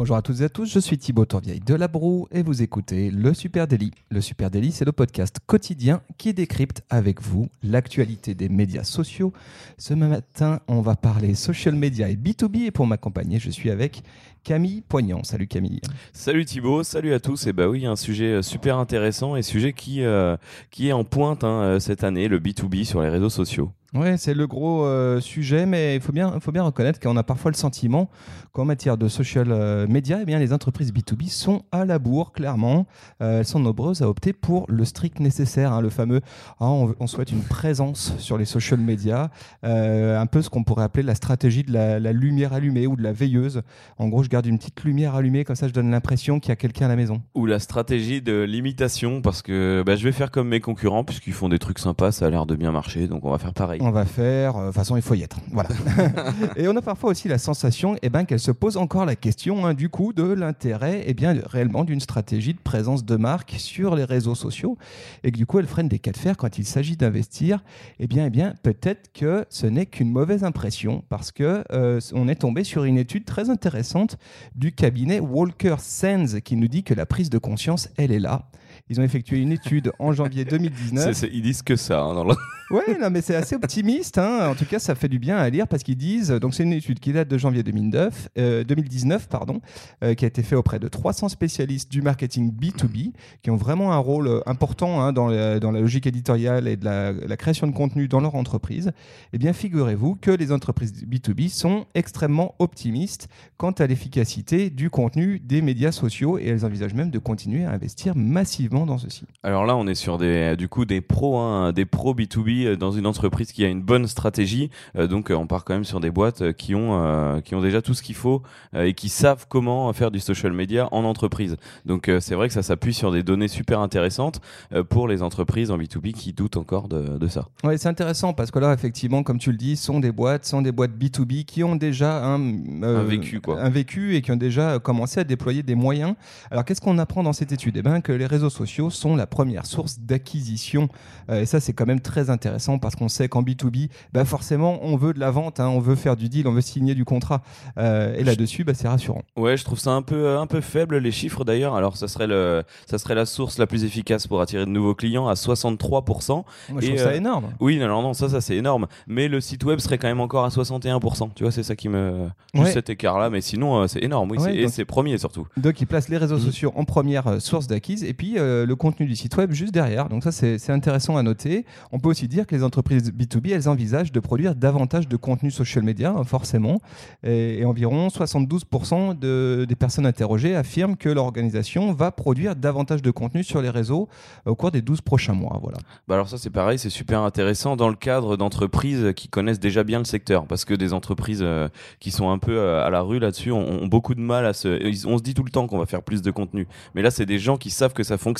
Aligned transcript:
Bonjour 0.00 0.16
à 0.16 0.22
toutes 0.22 0.40
et 0.40 0.44
à 0.44 0.48
tous, 0.48 0.64
je 0.64 0.80
suis 0.80 0.96
Thibaut 0.96 1.26
Tourvieille 1.26 1.60
de 1.60 1.74
La 1.74 1.86
Broue 1.86 2.26
et 2.32 2.42
vous 2.42 2.62
écoutez 2.62 3.10
Le 3.10 3.34
Super 3.34 3.66
Daily. 3.66 3.90
Le 4.10 4.22
Super 4.22 4.50
Daily, 4.50 4.72
c'est 4.72 4.86
le 4.86 4.92
podcast 4.92 5.40
quotidien 5.44 6.00
qui 6.16 6.32
décrypte 6.32 6.82
avec 6.88 7.20
vous 7.20 7.50
l'actualité 7.62 8.34
des 8.34 8.48
médias 8.48 8.82
sociaux. 8.82 9.34
Ce 9.76 9.92
matin, 9.92 10.60
on 10.68 10.80
va 10.80 10.96
parler 10.96 11.34
social 11.34 11.74
media 11.74 12.08
et 12.08 12.16
B2B 12.16 12.64
et 12.64 12.70
pour 12.70 12.86
m'accompagner, 12.86 13.38
je 13.38 13.50
suis 13.50 13.68
avec 13.68 14.02
Camille 14.42 14.80
Poignant. 14.80 15.22
Salut 15.22 15.48
Camille. 15.48 15.82
Salut 16.14 16.46
Thibaut, 16.46 16.82
salut 16.82 17.12
à 17.12 17.20
tous. 17.20 17.46
Et 17.46 17.52
bah 17.52 17.68
oui, 17.68 17.84
un 17.84 17.94
sujet 17.94 18.36
euh, 18.36 18.42
super 18.42 18.78
intéressant 18.78 19.36
et 19.36 19.42
sujet 19.42 19.74
qui, 19.74 20.02
euh, 20.02 20.38
qui 20.70 20.88
est 20.88 20.92
en 20.92 21.04
pointe 21.04 21.44
hein, 21.44 21.60
euh, 21.60 21.78
cette 21.78 22.04
année, 22.04 22.26
le 22.26 22.38
B2B 22.38 22.84
sur 22.84 23.02
les 23.02 23.10
réseaux 23.10 23.28
sociaux. 23.28 23.70
Ouais, 23.94 24.16
c'est 24.16 24.34
le 24.34 24.46
gros 24.46 24.86
sujet, 25.20 25.66
mais 25.66 25.96
il 25.96 26.00
faut 26.00 26.12
bien, 26.12 26.38
faut 26.40 26.52
bien 26.52 26.62
reconnaître 26.62 27.00
qu'on 27.00 27.16
a 27.16 27.22
parfois 27.22 27.50
le 27.50 27.56
sentiment 27.56 28.08
qu'en 28.52 28.64
matière 28.64 28.96
de 28.96 29.08
social 29.08 29.86
media, 29.88 30.18
eh 30.22 30.24
bien, 30.24 30.38
les 30.38 30.52
entreprises 30.52 30.92
B2B 30.92 31.28
sont 31.28 31.62
à 31.72 31.84
la 31.84 31.98
bourre, 31.98 32.32
clairement. 32.32 32.86
elles 33.20 33.44
sont 33.44 33.60
nombreuses 33.60 34.02
à 34.02 34.08
opter 34.08 34.32
pour 34.32 34.66
le 34.68 34.84
strict 34.84 35.20
nécessaire, 35.20 35.72
hein, 35.72 35.80
le 35.80 35.90
fameux 35.90 36.20
ah, 36.60 36.66
on, 36.66 37.06
souhaite 37.06 37.32
une 37.32 37.42
présence 37.42 38.14
sur 38.18 38.38
les 38.38 38.44
social 38.44 38.80
media, 38.80 39.30
un 39.62 40.26
peu 40.26 40.42
ce 40.42 40.50
qu'on 40.50 40.64
pourrait 40.64 40.84
appeler 40.84 41.02
la 41.02 41.14
stratégie 41.14 41.62
de 41.62 41.72
la, 41.72 41.98
la, 41.98 42.12
lumière 42.12 42.52
allumée 42.52 42.86
ou 42.86 42.96
de 42.96 43.02
la 43.02 43.12
veilleuse. 43.12 43.62
En 43.98 44.08
gros, 44.08 44.22
je 44.22 44.28
garde 44.28 44.46
une 44.46 44.58
petite 44.58 44.82
lumière 44.84 45.14
allumée, 45.14 45.44
comme 45.44 45.56
ça 45.56 45.68
je 45.68 45.72
donne 45.72 45.90
l'impression 45.90 46.40
qu'il 46.40 46.50
y 46.50 46.52
a 46.52 46.56
quelqu'un 46.56 46.86
à 46.86 46.88
la 46.88 46.96
maison. 46.96 47.22
Ou 47.34 47.46
la 47.46 47.58
stratégie 47.58 48.22
de 48.22 48.42
l'imitation, 48.42 49.22
parce 49.22 49.42
que 49.42 49.82
bah, 49.84 49.96
je 49.96 50.04
vais 50.04 50.12
faire 50.12 50.30
comme 50.30 50.48
mes 50.48 50.60
concurrents, 50.60 51.04
puisqu'ils 51.04 51.32
font 51.32 51.48
des 51.48 51.58
trucs 51.58 51.78
sympas, 51.78 52.12
ça 52.12 52.26
a 52.26 52.30
l'air 52.30 52.46
de 52.46 52.56
bien 52.56 52.72
marcher, 52.72 53.06
donc 53.06 53.24
on 53.24 53.30
va 53.30 53.38
faire 53.38 53.52
pareil. 53.52 53.79
On 53.82 53.90
va 53.90 54.04
faire, 54.04 54.56
euh, 54.56 54.60
de 54.60 54.66
toute 54.66 54.74
façon 54.74 54.96
il 54.96 55.02
faut 55.02 55.14
y 55.14 55.22
être. 55.22 55.38
Voilà. 55.52 55.70
et 56.56 56.68
on 56.68 56.76
a 56.76 56.82
parfois 56.82 57.10
aussi 57.10 57.28
la 57.28 57.38
sensation 57.38 57.96
eh 58.02 58.10
ben, 58.10 58.24
qu'elle 58.24 58.38
se 58.38 58.50
pose 58.50 58.76
encore 58.76 59.06
la 59.06 59.16
question 59.16 59.64
hein, 59.64 59.72
du 59.72 59.88
coup 59.88 60.12
de 60.12 60.22
l'intérêt 60.22 61.02
eh 61.06 61.14
bien, 61.14 61.34
réellement 61.46 61.84
d'une 61.84 62.00
stratégie 62.00 62.52
de 62.52 62.60
présence 62.60 63.06
de 63.06 63.16
marque 63.16 63.54
sur 63.56 63.96
les 63.96 64.04
réseaux 64.04 64.34
sociaux, 64.34 64.76
et 65.24 65.32
que 65.32 65.38
du 65.38 65.46
coup 65.46 65.58
elle 65.58 65.66
freine 65.66 65.88
des 65.88 65.98
cas 65.98 66.12
de 66.12 66.18
fer 66.18 66.36
quand 66.36 66.58
il 66.58 66.66
s'agit 66.66 66.98
d'investir. 66.98 67.64
Eh 67.98 68.06
bien, 68.06 68.26
eh 68.26 68.30
bien 68.30 68.54
peut-être 68.62 69.10
que 69.14 69.46
ce 69.48 69.66
n'est 69.66 69.86
qu'une 69.86 70.10
mauvaise 70.10 70.44
impression, 70.44 71.02
parce 71.08 71.32
que 71.32 71.64
euh, 71.72 72.00
on 72.12 72.28
est 72.28 72.34
tombé 72.34 72.64
sur 72.64 72.84
une 72.84 72.98
étude 72.98 73.24
très 73.24 73.48
intéressante 73.48 74.18
du 74.54 74.72
cabinet 74.72 75.20
Walker 75.20 75.76
Sands 75.78 76.40
qui 76.44 76.56
nous 76.56 76.68
dit 76.68 76.84
que 76.84 76.92
la 76.92 77.06
prise 77.06 77.30
de 77.30 77.38
conscience, 77.38 77.88
elle 77.96 78.12
est 78.12 78.20
là. 78.20 78.50
Ils 78.90 79.00
ont 79.00 79.04
effectué 79.04 79.38
une 79.38 79.52
étude 79.52 79.92
en 80.00 80.12
janvier 80.12 80.44
2019. 80.44 81.24
ils 81.32 81.42
disent 81.42 81.62
que 81.62 81.76
ça. 81.76 82.02
Hein, 82.02 82.24
non, 83.00 83.10
mais 83.10 83.20
c'est 83.20 83.36
assez 83.36 83.54
optimiste. 83.54 84.18
Hein. 84.18 84.48
En 84.50 84.54
tout 84.56 84.64
cas, 84.64 84.80
ça 84.80 84.96
fait 84.96 85.08
du 85.08 85.20
bien 85.20 85.36
à 85.36 85.48
lire 85.48 85.68
parce 85.68 85.84
qu'ils 85.84 85.96
disent. 85.96 86.30
Donc, 86.30 86.54
c'est 86.54 86.64
une 86.64 86.72
étude 86.72 86.98
qui 86.98 87.12
date 87.12 87.28
de 87.28 87.38
janvier 87.38 87.62
2009, 87.62 88.30
2019, 88.66 89.22
euh, 89.22 89.26
pardon, 89.28 89.60
euh, 90.02 90.14
qui 90.14 90.24
a 90.24 90.28
été 90.28 90.42
faite 90.42 90.58
auprès 90.58 90.80
de 90.80 90.88
300 90.88 91.28
spécialistes 91.28 91.90
du 91.90 92.02
marketing 92.02 92.52
B2B 92.52 93.12
qui 93.42 93.50
ont 93.50 93.56
vraiment 93.56 93.92
un 93.92 93.98
rôle 93.98 94.26
euh, 94.26 94.40
important 94.46 95.00
hein, 95.00 95.12
dans, 95.12 95.28
la, 95.28 95.60
dans, 95.60 95.70
la, 95.70 95.80
logique 95.80 96.06
éditoriale 96.06 96.66
et 96.66 96.76
de 96.76 96.84
la, 96.84 97.12
la, 97.12 97.36
création 97.36 97.68
de 97.68 97.72
contenu 97.72 98.08
dans 98.08 98.20
leur 98.20 98.34
entreprise. 98.34 98.90
Eh 99.32 99.38
bien, 99.38 99.52
figurez-vous 99.52 100.16
que 100.16 100.32
les 100.32 100.50
entreprises 100.50 101.04
B2B 101.04 101.48
sont 101.48 101.86
extrêmement 101.94 102.54
optimistes 102.58 103.28
quant 103.56 103.72
à 103.72 103.86
l'efficacité 103.86 104.70
du 104.70 104.90
contenu 104.90 105.38
des 105.38 105.62
médias 105.62 105.92
sociaux 105.92 106.38
et 106.38 106.46
elles 106.46 106.64
envisagent 106.64 106.94
même 106.94 107.10
de 107.10 107.18
continuer 107.20 107.64
à 107.64 107.70
investir 107.70 108.16
massivement 108.16 108.79
dans 108.86 108.98
ceci 108.98 109.24
Alors 109.42 109.64
là, 109.64 109.76
on 109.76 109.86
est 109.86 109.94
sur 109.94 110.18
des, 110.18 110.56
du 110.56 110.68
coup 110.68 110.84
des 110.84 111.00
pros, 111.00 111.38
hein, 111.38 111.72
des 111.72 111.84
pros 111.84 112.14
B2B 112.14 112.66
euh, 112.66 112.76
dans 112.76 112.90
une 112.92 113.06
entreprise 113.06 113.52
qui 113.52 113.64
a 113.64 113.68
une 113.68 113.82
bonne 113.82 114.06
stratégie. 114.06 114.70
Euh, 114.96 115.06
donc, 115.06 115.30
euh, 115.30 115.34
on 115.34 115.46
part 115.46 115.64
quand 115.64 115.74
même 115.74 115.84
sur 115.84 116.00
des 116.00 116.10
boîtes 116.10 116.52
qui 116.52 116.74
ont, 116.74 117.40
qui 117.44 117.54
ont 117.54 117.60
déjà 117.60 117.82
tout 117.82 117.94
ce 117.94 118.02
qu'il 118.02 118.14
faut 118.14 118.42
et 118.74 118.94
qui 118.94 119.08
savent 119.08 119.46
comment 119.48 119.92
faire 119.92 120.10
du 120.10 120.20
social 120.20 120.52
media 120.52 120.88
en 120.92 121.04
entreprise. 121.04 121.56
Donc, 121.86 122.10
c'est 122.20 122.34
vrai 122.34 122.48
que 122.48 122.54
ça 122.54 122.62
s'appuie 122.62 122.94
sur 122.94 123.12
des 123.12 123.22
données 123.22 123.48
super 123.48 123.80
intéressantes 123.80 124.40
pour 124.88 125.08
les 125.08 125.22
entreprises 125.22 125.70
en 125.70 125.78
B2B 125.78 126.12
qui 126.12 126.32
doutent 126.32 126.56
encore 126.56 126.88
de, 126.88 127.18
de 127.18 127.28
ça. 127.28 127.48
Oui, 127.64 127.74
c'est 127.78 127.88
intéressant 127.88 128.32
parce 128.32 128.50
que 128.50 128.58
là, 128.58 128.72
effectivement, 128.72 129.22
comme 129.22 129.38
tu 129.38 129.50
le 129.50 129.56
dis, 129.56 129.76
sont 129.76 130.00
des 130.00 130.12
boîtes, 130.12 130.44
sont 130.44 130.62
des 130.62 130.72
boîtes 130.72 130.92
B2B 130.92 131.44
qui 131.44 131.62
ont 131.64 131.76
déjà 131.76 132.24
un, 132.24 132.82
un 132.82 133.02
vécu, 133.02 133.40
quoi. 133.40 133.60
un 133.60 133.70
vécu 133.70 134.16
et 134.16 134.22
qui 134.22 134.32
ont 134.32 134.36
déjà 134.36 134.78
commencé 134.78 135.20
à 135.20 135.24
déployer 135.24 135.62
des 135.62 135.74
moyens. 135.74 136.14
Alors, 136.50 136.64
qu'est-ce 136.64 136.80
qu'on 136.80 136.98
apprend 136.98 137.22
dans 137.22 137.32
cette 137.32 137.52
étude? 137.52 137.76
Eh 137.76 137.82
bien, 137.82 138.00
que 138.00 138.12
les 138.12 138.26
réseaux 138.26 138.50
sociaux 138.50 138.69
sont 138.90 139.16
la 139.16 139.26
première 139.26 139.66
source 139.66 139.98
d'acquisition. 139.98 140.88
Euh, 141.30 141.42
et 141.42 141.46
ça, 141.46 141.60
c'est 141.60 141.72
quand 141.72 141.86
même 141.86 142.00
très 142.00 142.30
intéressant 142.30 142.78
parce 142.78 142.96
qu'on 142.96 143.08
sait 143.08 143.28
qu'en 143.28 143.42
B2B, 143.42 143.88
bah 144.12 144.24
forcément, 144.24 144.78
on 144.82 144.96
veut 144.96 145.12
de 145.12 145.20
la 145.20 145.30
vente, 145.30 145.60
hein, 145.60 145.68
on 145.68 145.80
veut 145.80 145.94
faire 145.94 146.16
du 146.16 146.28
deal, 146.28 146.46
on 146.46 146.52
veut 146.52 146.60
signer 146.60 146.94
du 146.94 147.04
contrat. 147.04 147.42
Euh, 147.78 148.14
et 148.16 148.24
là-dessus, 148.24 148.64
bah, 148.64 148.74
c'est 148.74 148.88
rassurant. 148.88 149.22
Ouais, 149.36 149.56
je 149.56 149.64
trouve 149.64 149.78
ça 149.78 149.92
un 149.92 150.02
peu, 150.02 150.36
un 150.36 150.46
peu 150.46 150.60
faible, 150.60 150.98
les 150.98 151.12
chiffres 151.12 151.44
d'ailleurs. 151.44 151.74
Alors, 151.74 151.96
ça 151.96 152.08
serait, 152.08 152.26
le, 152.26 152.62
ça 152.86 152.98
serait 152.98 153.14
la 153.14 153.26
source 153.26 153.58
la 153.58 153.66
plus 153.66 153.84
efficace 153.84 154.26
pour 154.26 154.40
attirer 154.40 154.64
de 154.64 154.70
nouveaux 154.70 154.94
clients 154.94 155.28
à 155.28 155.34
63%. 155.34 156.32
Moi, 156.32 156.44
je 156.80 156.86
trouve 156.86 156.98
ça 156.98 157.08
euh, 157.08 157.14
énorme. 157.14 157.52
Oui, 157.60 157.78
non, 157.78 158.02
non, 158.02 158.12
ça, 158.12 158.28
ça 158.28 158.40
c'est 158.40 158.56
énorme. 158.56 158.86
Mais 159.06 159.28
le 159.28 159.40
site 159.40 159.64
web 159.64 159.78
serait 159.78 159.98
quand 159.98 160.08
même 160.08 160.20
encore 160.20 160.44
à 160.44 160.48
61%. 160.48 161.30
Tu 161.34 161.42
vois, 161.42 161.52
c'est 161.52 161.62
ça 161.62 161.76
qui 161.76 161.88
me. 161.88 162.28
Juste 162.54 162.72
cet 162.72 162.90
écart-là, 162.90 163.30
mais 163.30 163.40
sinon, 163.40 163.86
c'est 163.86 164.02
énorme. 164.02 164.30
Oui, 164.30 164.38
et 164.52 164.68
c'est 164.68 164.84
premier 164.84 165.18
surtout. 165.18 165.46
Donc, 165.56 165.80
il 165.80 165.86
place 165.86 166.08
les 166.08 166.16
réseaux 166.16 166.36
mmh. 166.36 166.40
sociaux 166.40 166.72
en 166.76 166.84
première 166.84 167.40
source 167.40 167.66
d'acquise 167.66 168.04
et 168.04 168.12
puis 168.12 168.36
le 168.66 168.74
contenu 168.76 169.06
du 169.06 169.16
site 169.16 169.36
web 169.36 169.52
juste 169.52 169.72
derrière. 169.72 170.08
Donc 170.08 170.22
ça, 170.22 170.32
c'est 170.32 170.70
intéressant 170.70 171.16
à 171.16 171.22
noter. 171.22 171.64
On 171.92 171.98
peut 171.98 172.08
aussi 172.08 172.28
dire 172.28 172.46
que 172.46 172.54
les 172.54 172.62
entreprises 172.62 173.12
B2B, 173.12 173.52
elles 173.52 173.68
envisagent 173.68 174.12
de 174.12 174.20
produire 174.20 174.54
davantage 174.54 175.08
de 175.08 175.16
contenu 175.16 175.50
social 175.50 175.84
media, 175.84 176.10
hein, 176.10 176.24
forcément. 176.24 176.80
Et, 177.22 177.64
environ 177.64 178.08
72% 178.08 179.18
de, 179.18 179.66
des 179.68 179.74
personnes 179.76 180.06
interrogées 180.06 180.56
affirment 180.56 180.96
que 180.96 181.08
l'organisation 181.08 181.92
va 181.92 182.10
produire 182.10 182.56
davantage 182.56 183.02
de 183.02 183.10
contenu 183.10 183.44
sur 183.44 183.62
les 183.62 183.70
réseaux 183.70 184.08
au 184.46 184.54
cours 184.54 184.70
des 184.70 184.82
12 184.82 185.00
prochains 185.02 185.34
mois. 185.34 185.58
Voilà. 185.62 185.78
Bah 186.08 186.14
alors 186.14 186.28
ça, 186.28 186.38
c'est 186.38 186.50
pareil, 186.50 186.78
c'est 186.78 186.90
super 186.90 187.20
intéressant 187.22 187.76
dans 187.76 187.88
le 187.88 187.94
cadre 187.94 188.36
d'entreprises 188.36 189.12
qui 189.14 189.28
connaissent 189.28 189.60
déjà 189.60 189.84
bien 189.84 189.98
le 189.98 190.04
secteur. 190.04 190.46
Parce 190.46 190.64
que 190.64 190.74
des 190.74 190.92
entreprises 190.92 191.42
euh, 191.42 191.68
qui 192.00 192.10
sont 192.10 192.30
un 192.30 192.38
peu 192.38 192.56
euh, 192.56 192.84
à 192.84 192.90
la 192.90 193.02
rue 193.02 193.18
là-dessus 193.18 193.52
ont, 193.52 193.86
beaucoup 193.86 194.14
de 194.14 194.20
mal 194.20 194.46
à 194.46 194.52
se... 194.52 195.06
On 195.06 195.18
se 195.18 195.22
dit 195.22 195.34
tout 195.34 195.44
le 195.44 195.50
temps 195.50 195.66
qu'on 195.66 195.78
va 195.78 195.86
faire 195.86 196.02
plus 196.02 196.22
de 196.22 196.30
contenu. 196.30 196.66
Mais 196.94 197.02
là, 197.02 197.10
c'est 197.10 197.26
des 197.26 197.38
gens 197.38 197.56
qui 197.56 197.70
savent 197.70 197.92
que 197.92 198.02
ça 198.02 198.18
fonctionne, 198.18 198.39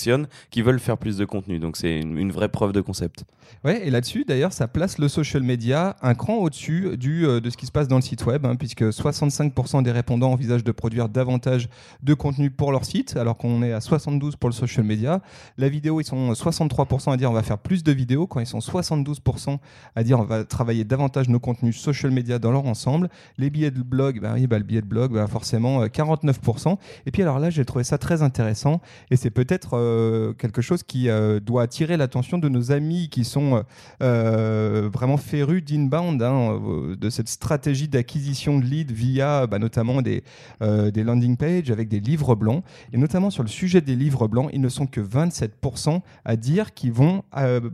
qui 0.50 0.62
veulent 0.62 0.80
faire 0.80 0.98
plus 0.98 1.16
de 1.16 1.24
contenu. 1.24 1.58
Donc 1.58 1.76
c'est 1.76 2.00
une, 2.00 2.30
vraie 2.30 2.48
preuve 2.48 2.72
de 2.72 2.80
concept. 2.80 3.24
Ouais, 3.64 3.86
et 3.86 3.90
là-dessus, 3.90 4.24
d'ailleurs, 4.26 4.52
ça 4.52 4.68
place 4.68 4.98
le 4.98 5.08
social 5.08 5.42
media 5.42 5.96
un 6.02 6.14
cran 6.14 6.36
au-dessus 6.36 6.86
euh, 6.86 7.40
de 7.40 7.50
ce 7.50 7.56
qui 7.56 7.66
se 7.66 7.72
passe 7.72 7.88
dans 7.88 7.96
le 7.96 8.02
site 8.02 8.24
web, 8.24 8.46
hein, 8.46 8.54
puisque 8.54 8.82
65% 8.82 9.82
des 9.82 9.90
répondants 9.90 10.32
envisagent 10.32 10.64
de 10.64 10.72
produire 10.72 11.08
davantage 11.08 11.68
de 12.02 12.14
contenu 12.14 12.50
pour 12.50 12.70
leur 12.72 12.84
site, 12.84 13.16
alors 13.16 13.36
qu'on 13.36 13.62
est 13.62 13.72
à 13.72 13.80
72% 13.80 14.36
pour 14.36 14.48
le 14.48 14.54
social 14.54 14.84
media. 14.84 15.20
La 15.58 15.68
vidéo, 15.68 16.00
ils 16.00 16.04
sont 16.04 16.32
63% 16.32 17.12
à 17.12 17.16
dire 17.16 17.30
on 17.30 17.34
va 17.34 17.42
faire 17.42 17.58
plus 17.58 17.82
de 17.82 17.92
vidéos, 17.92 18.26
quand 18.26 18.40
ils 18.40 18.46
sont 18.46 18.60
72% 18.60 19.58
à 19.96 20.02
dire 20.04 20.20
on 20.20 20.24
va 20.24 20.44
travailler 20.44 20.84
davantage 20.84 21.28
nos 21.28 21.40
contenus 21.40 21.76
social 21.76 22.12
media 22.12 22.38
dans 22.38 22.52
leur 22.52 22.66
ensemble. 22.66 23.08
Les 23.36 23.50
billets 23.50 23.70
de 23.70 23.82
blog, 23.82 24.20
bah, 24.20 24.32
oui, 24.34 24.46
bah, 24.46 24.58
le 24.58 24.64
billet 24.64 24.80
de 24.80 24.86
blog, 24.86 25.12
bah, 25.12 25.26
forcément 25.26 25.84
49%. 25.84 26.72
Euh, 26.72 26.76
et 27.06 27.10
puis 27.10 27.22
alors 27.22 27.38
là, 27.38 27.50
j'ai 27.50 27.64
trouvé 27.64 27.84
ça 27.84 27.98
très 27.98 28.22
intéressant, 28.22 28.80
et 29.10 29.16
c'est 29.16 29.30
peut-être 29.30 29.74
euh, 29.74 29.89
quelque 30.38 30.62
chose 30.62 30.82
qui 30.82 31.08
euh, 31.08 31.40
doit 31.40 31.62
attirer 31.62 31.96
l'attention 31.96 32.38
de 32.38 32.48
nos 32.48 32.72
amis 32.72 33.08
qui 33.08 33.24
sont 33.24 33.64
euh, 34.02 34.88
vraiment 34.92 35.16
férus 35.16 35.64
d'inbound, 35.64 36.22
hein, 36.22 36.60
de 36.98 37.10
cette 37.10 37.28
stratégie 37.28 37.88
d'acquisition 37.88 38.58
de 38.58 38.64
leads 38.64 38.92
via 38.92 39.46
bah, 39.46 39.58
notamment 39.58 40.02
des, 40.02 40.22
euh, 40.62 40.90
des 40.90 41.04
landing 41.04 41.36
pages 41.36 41.70
avec 41.70 41.88
des 41.88 42.00
livres 42.00 42.34
blancs. 42.34 42.64
Et 42.92 42.98
notamment 42.98 43.30
sur 43.30 43.42
le 43.42 43.48
sujet 43.48 43.80
des 43.80 43.96
livres 43.96 44.28
blancs, 44.28 44.50
ils 44.52 44.60
ne 44.60 44.68
sont 44.68 44.86
que 44.86 45.00
27% 45.00 46.00
à 46.24 46.36
dire 46.36 46.74
qu'ils 46.74 46.92
vont 46.92 47.22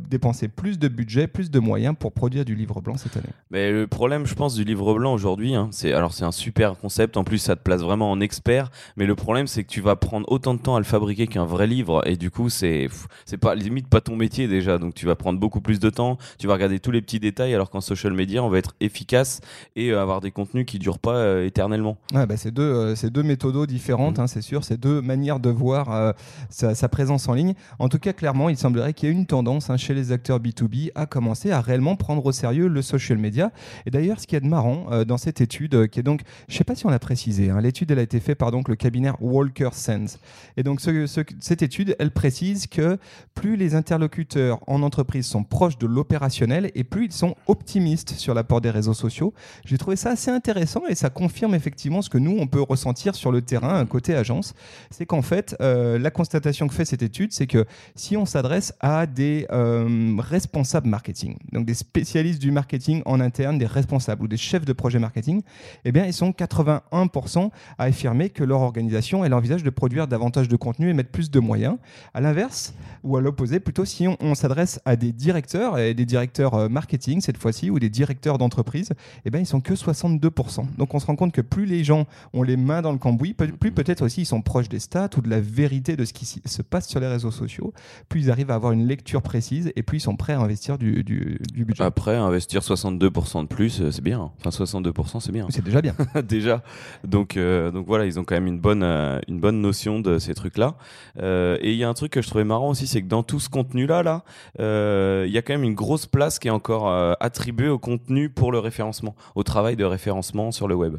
dépenser 0.08 0.49
plus 0.49 0.79
de 0.79 0.88
budget, 0.88 1.26
plus 1.26 1.50
de 1.50 1.58
moyens 1.58 1.94
pour 1.99 2.12
produire 2.12 2.44
du 2.44 2.55
livre 2.55 2.81
blanc 2.81 2.96
cette 2.96 3.17
année. 3.17 3.26
Mais 3.50 3.70
le 3.70 3.87
problème, 3.87 4.26
je 4.26 4.35
pense, 4.35 4.55
du 4.55 4.64
livre 4.64 4.94
blanc 4.94 5.12
aujourd'hui, 5.12 5.55
hein, 5.55 5.69
c'est 5.73 5.93
alors 5.93 6.12
c'est 6.12 6.25
un 6.25 6.32
super 6.32 6.76
concept. 6.76 7.17
En 7.17 7.25
plus, 7.25 7.38
ça 7.38 7.56
te 7.56 7.62
place 7.62 7.81
vraiment 7.81 8.11
en 8.11 8.20
expert. 8.20 8.70
Mais 8.96 9.06
le 9.06 9.14
problème, 9.14 9.46
c'est 9.46 9.64
que 9.64 9.69
tu 9.69 9.81
vas 9.81 9.96
prendre 9.96 10.31
autant 10.31 10.55
de 10.55 10.61
temps 10.61 10.76
à 10.76 10.79
le 10.79 10.85
fabriquer 10.85 11.26
qu'un 11.26 11.44
vrai 11.44 11.67
livre, 11.67 12.02
et 12.06 12.17
du 12.17 12.31
coup, 12.31 12.49
c'est 12.49 12.88
c'est 13.25 13.37
pas 13.37 13.55
limite 13.55 13.88
pas 13.88 14.00
ton 14.00 14.17
métier 14.17 14.49
déjà, 14.49 14.79
donc 14.79 14.94
tu 14.94 15.06
vas 15.06 15.17
prendre 15.17 15.38
beaucoup 15.38 15.61
plus 15.61 15.81
de 15.81 15.91
temps, 15.91 16.19
tu 16.38 16.47
vas 16.47 16.55
regarder 16.55 16.81
tous 16.81 16.91
les 16.91 17.03
petits 17.03 17.20
détails, 17.20 17.55
alors 17.55 17.70
qu'en 17.70 17.81
social 17.81 18.12
media, 18.12 18.43
on 18.43 18.49
va 18.49 18.58
être 18.58 18.75
efficace 18.81 19.41
et 19.75 19.93
avoir 19.93 20.20
des 20.20 20.31
contenus 20.31 20.67
qui 20.67 20.79
durent 20.79 20.99
pas 20.99 21.43
éternellement. 21.43 21.97
Ouais, 22.12 22.26
bah, 22.26 22.37
c'est 22.37 22.50
deux, 22.50 22.94
c'est 22.94 23.11
deux 23.11 23.23
méthodos 23.23 23.67
différentes, 23.67 24.19
mmh. 24.19 24.23
hein, 24.23 24.26
c'est 24.26 24.43
sûr, 24.43 24.64
c'est 24.64 24.79
deux 24.79 25.00
manières 25.00 25.41
de 25.41 25.50
voir 25.50 26.14
sa, 26.50 26.88
présence 26.88 27.29
en 27.29 27.35
ligne. 27.35 27.55
En 27.79 27.88
tout 27.88 27.99
cas, 27.99 28.12
clairement, 28.12 28.49
il 28.49 28.56
semblerait 28.56 28.93
qu'il 28.93 29.08
y 29.08 29.12
ait 29.12 29.14
une 29.14 29.26
tendance 29.26 29.70
hein, 29.70 29.76
chez 29.76 29.94
les 29.94 30.12
acteurs 30.12 30.38
B2B 30.38 30.93
à 30.94 31.06
commencer 31.06 31.50
à 31.50 31.61
réellement 31.61 31.97
prendre 31.97 32.25
au 32.25 32.32
sérieux 32.32 32.69
le 32.69 32.82
social 32.82 33.19
media. 33.19 33.50
Et 33.87 33.91
d'ailleurs, 33.91 34.20
ce 34.20 34.26
qui 34.26 34.37
est 34.37 34.41
de 34.41 34.47
marrant 34.47 35.05
dans 35.05 35.19
cette 35.19 35.41
étude, 35.41 35.88
qui 35.88 36.00
est 36.00 36.03
donc, 36.03 36.23
je 36.49 36.55
ne 36.55 36.58
sais 36.58 36.64
pas 36.64 36.75
si 36.75 36.87
on 36.87 36.91
a 36.91 36.99
précisé, 36.99 37.50
hein, 37.50 37.61
l'étude 37.61 37.91
elle 37.91 37.99
a 37.99 38.03
été 38.03 38.20
faite 38.20 38.38
par 38.38 38.50
donc 38.50 38.69
le 38.69 38.76
cabinet 38.76 39.11
Walker 39.20 39.70
Sense. 39.73 40.19
Et 40.56 40.62
donc 40.62 40.81
cette 40.81 41.62
étude, 41.62 41.95
elle 41.98 42.10
précise 42.10 42.66
que 42.66 42.98
plus 43.34 43.56
les 43.56 43.75
interlocuteurs 43.75 44.60
en 44.66 44.82
entreprise 44.82 45.26
sont 45.26 45.44
proches 45.44 45.78
de 45.78 45.87
l'opérationnel 45.87 46.70
et 46.75 46.84
plus 46.84 47.06
ils 47.06 47.12
sont 47.12 47.34
optimistes 47.46 48.12
sur 48.12 48.34
l'apport 48.34 48.60
des 48.60 48.70
réseaux 48.70 48.94
sociaux. 48.94 49.34
J'ai 49.64 49.78
trouvé 49.78 49.96
ça 49.96 50.10
assez 50.10 50.31
intéressant 50.31 50.82
et 50.88 50.94
ça 50.94 51.10
confirme 51.10 51.54
effectivement 51.54 52.02
ce 52.02 52.10
que 52.10 52.19
nous 52.19 52.37
on 52.38 52.46
peut 52.46 52.62
ressentir 52.62 53.14
sur 53.14 53.32
le 53.32 53.43
terrain 53.43 53.84
côté 53.87 54.14
agence, 54.14 54.54
c'est 54.90 55.06
qu'en 55.06 55.22
fait 55.22 55.56
euh, 55.60 55.98
la 55.98 56.10
constatation 56.10 56.66
que 56.69 56.75
fait 56.75 56.84
cette 56.84 57.02
étude, 57.02 57.32
c'est 57.32 57.46
que 57.46 57.64
si 57.94 58.16
on 58.16 58.26
s'adresse 58.26 58.75
à 58.81 59.06
des 59.06 59.46
euh, 59.50 60.16
responsables 60.19 60.88
marketing, 60.88 61.37
donc 61.52 61.66
des 61.66 61.75
spécialistes 61.75 62.40
du 62.40 62.50
marketing 62.50 63.02
en 63.06 63.20
interne, 63.20 63.58
des 63.58 63.66
responsables 63.66 64.22
ou 64.22 64.28
des 64.28 64.37
chefs 64.37 64.64
de 64.64 64.72
projet 64.72 64.98
marketing, 64.98 65.43
eh 65.84 65.93
bien 65.93 66.06
ils 66.06 66.12
sont 66.12 66.31
81% 66.31 67.50
à 67.78 67.84
affirmer 67.84 68.31
que 68.31 68.44
leur 68.44 68.60
organisation 68.60 69.25
elle 69.25 69.34
envisage 69.34 69.62
de 69.62 69.70
produire 69.70 70.08
davantage 70.08 70.48
de 70.48 70.56
contenu 70.56 70.90
et 70.90 70.94
mettre 70.94 71.10
plus 71.10 71.31
de 71.31 71.40
moyens. 71.40 71.76
À 72.15 72.21
l'inverse, 72.21 72.75
ou 73.03 73.17
à 73.17 73.21
l'opposé, 73.21 73.61
plutôt 73.61 73.85
si 73.85 74.06
on, 74.09 74.35
s'adresse 74.35 74.81
à 74.85 74.97
des 74.97 75.12
directeurs, 75.12 75.79
et 75.79 75.94
des 75.94 76.05
directeurs 76.05 76.55
euh, 76.55 76.69
marketing 76.69 77.21
cette 77.21 77.38
fois-ci, 77.38 77.71
ou 77.71 77.79
des 77.79 77.91
directeurs 77.91 78.38
d'entreprise, 78.38 78.91
eh 79.25 79.31
ben, 79.31 79.38
ils 79.38 79.47
sont 79.47 79.61
que 79.61 79.75
62%. 79.75 80.67
Donc 80.77 80.94
on 80.94 80.99
se 80.99 81.06
rend 81.06 81.17
compte 81.17 81.33
que 81.33 81.41
plus 81.41 81.67
les 81.67 81.85
gens 81.85 82.06
ont 82.33 82.43
les 82.43 82.56
mains 82.56 82.83
dans 82.83 82.93
le 82.93 82.99
cambouis, 82.99 83.35
plus 83.35 83.73
peut-être 83.73 84.03
aussi 84.03 84.23
ils 84.23 84.27
sont 84.27 84.43
proches 84.43 84.69
des 84.69 84.79
stats 84.79 85.11
ou 85.17 85.21
de 85.21 85.31
la 85.31 85.41
vérité 85.41 85.97
de 85.97 86.05
ce 86.05 86.12
qui 86.12 86.27
se 86.27 86.62
passe 86.62 86.88
sur 86.88 87.00
les 87.00 87.06
réseaux 87.06 87.31
sociaux, 87.31 87.73
plus 88.09 88.23
ils 88.23 88.31
arrivent 88.31 88.50
à 88.50 88.55
avoir 88.55 88.73
une 88.73 88.87
lecture 88.87 89.23
précise 89.23 89.73
et 89.77 89.82
plus 89.82 89.99
ils 89.99 90.00
sont 90.00 90.17
prêts 90.17 90.32
à 90.32 90.41
investir 90.41 90.79
du, 90.79 91.05
du, 91.05 91.39
budget. 91.65 91.82
Après, 91.82 92.17
investir 92.17 92.61
62% 92.61 93.43
de 93.43 93.47
plus, 93.47 93.81
euh, 93.81 93.91
c'est 93.91 94.03
bien. 94.03 94.31
Enfin, 94.39 94.50
62%, 94.50 95.21
c'est 95.21 95.32
bien. 95.32 95.47
C'est 95.50 95.65
déjà 95.65 95.81
bien. 95.81 95.94
déjà. 96.29 96.62
Donc, 97.05 97.37
euh, 97.37 97.71
donc 97.71 97.87
voilà, 97.87 98.06
ils 98.06 98.19
ont 98.19 98.25
quand 98.25 98.35
même 98.35 98.47
une 98.47 98.61
bonne, 98.61 98.82
une 98.82 99.41
bonne 99.41 99.61
notion 99.61 100.00
de 100.00 100.19
ces 100.19 100.35
trucs-là. 100.35 100.77
et 101.21 101.73
il 101.76 101.81
y 101.81 101.84
a 101.84 101.88
un 101.88 101.94
truc 101.94 102.12
que 102.12 102.23
je 102.23 102.28
trouvais 102.28 102.44
marrant 102.44 102.70
aussi, 102.70 102.87
c'est 102.87 103.02
que 103.02 103.06
dans 103.06 103.23
tout 103.23 103.38
ce 103.38 103.49
contenu-là, 103.49 104.02
là, 104.02 104.25
euh, 104.61 105.25
il 105.26 105.32
y 105.32 105.38
a 105.38 105.43
quand 105.43 105.52
même 105.52 105.64
une 105.64 105.75
grosse 105.75 106.06
place 106.06 106.38
qui 106.38 106.49
est 106.49 106.50
encore 106.50 106.88
euh, 106.88 107.12
attribuée 107.20 107.69
au 107.69 107.78
contenu 107.78 108.31
pour 108.31 108.50
le 108.50 108.58
référencement, 108.58 109.14
au 109.34 109.43
travail 109.43 109.76
de 109.76 109.84
référencement 109.84 110.50
sur 110.52 110.69
le 110.69 110.75
web. 110.75 110.96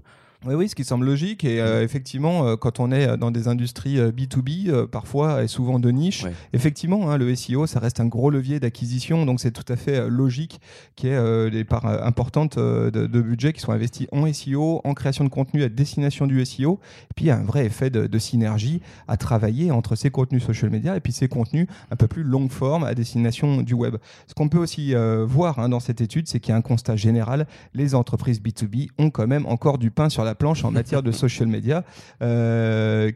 Oui, 0.47 0.53
oui, 0.55 0.69
ce 0.69 0.75
qui 0.75 0.85
semble 0.85 1.05
logique. 1.05 1.43
Et 1.43 1.59
euh, 1.59 1.83
effectivement, 1.83 2.47
euh, 2.47 2.55
quand 2.55 2.79
on 2.79 2.89
est 2.89 3.17
dans 3.17 3.31
des 3.31 3.49
industries 3.49 3.97
B2B, 3.97 4.69
euh, 4.69 4.87
parfois 4.87 5.43
et 5.43 5.47
souvent 5.47 5.77
de 5.77 5.91
niche, 5.91 6.23
effectivement, 6.53 7.11
hein, 7.11 7.17
le 7.17 7.35
SEO, 7.35 7.67
ça 7.67 7.81
reste 7.81 7.99
un 7.99 8.05
gros 8.05 8.29
levier 8.29 8.61
d'acquisition. 8.61 9.25
Donc, 9.25 9.41
c'est 9.41 9.51
tout 9.51 9.65
à 9.67 9.75
fait 9.75 10.09
logique 10.09 10.61
qu'il 10.95 11.09
y 11.09 11.11
ait 11.11 11.49
des 11.51 11.65
parts 11.65 11.85
importantes 11.85 12.57
de, 12.57 13.21
budget 13.21 13.51
qui 13.51 13.59
soient 13.59 13.73
investis 13.73 14.07
en 14.13 14.31
SEO, 14.31 14.79
en 14.85 14.93
création 14.93 15.25
de 15.25 15.29
contenu 15.29 15.63
à 15.63 15.69
destination 15.69 16.27
du 16.27 16.45
SEO. 16.45 16.79
Et 17.11 17.13
puis, 17.13 17.25
il 17.25 17.27
y 17.27 17.31
a 17.31 17.37
un 17.37 17.43
vrai 17.43 17.65
effet 17.65 17.89
de, 17.89 18.17
synergie 18.17 18.81
à 19.09 19.17
travailler 19.17 19.69
entre 19.71 19.95
ces 19.95 20.09
contenus 20.11 20.43
social 20.43 20.71
media 20.71 20.95
et 20.95 21.01
puis 21.01 21.11
ces 21.11 21.27
contenus 21.27 21.67
un 21.91 21.95
peu 21.97 22.07
plus 22.07 22.23
longue 22.23 22.51
forme 22.51 22.85
à 22.85 22.95
destination 22.95 23.61
du 23.61 23.73
web. 23.73 23.97
Ce 24.27 24.33
qu'on 24.33 24.47
peut 24.47 24.57
aussi 24.57 24.93
voir 25.25 25.59
hein, 25.59 25.67
dans 25.67 25.81
cette 25.81 25.99
étude, 25.99 26.29
c'est 26.29 26.39
qu'il 26.39 26.51
y 26.51 26.53
a 26.53 26.57
un 26.57 26.61
constat 26.61 26.95
général. 26.95 27.47
Les 27.73 27.95
entreprises 27.95 28.41
B2B 28.41 28.91
ont 28.97 29.09
quand 29.09 29.27
même 29.27 29.45
encore 29.45 29.77
du 29.77 29.91
pain 29.91 30.07
sur 30.07 30.23
la 30.23 30.36
planche 30.37 30.63
en 30.63 30.71
matière 30.71 31.03
de 31.03 31.11
social 31.11 31.47
media. 31.47 31.83
83% 32.21 32.23
euh, 32.23 33.11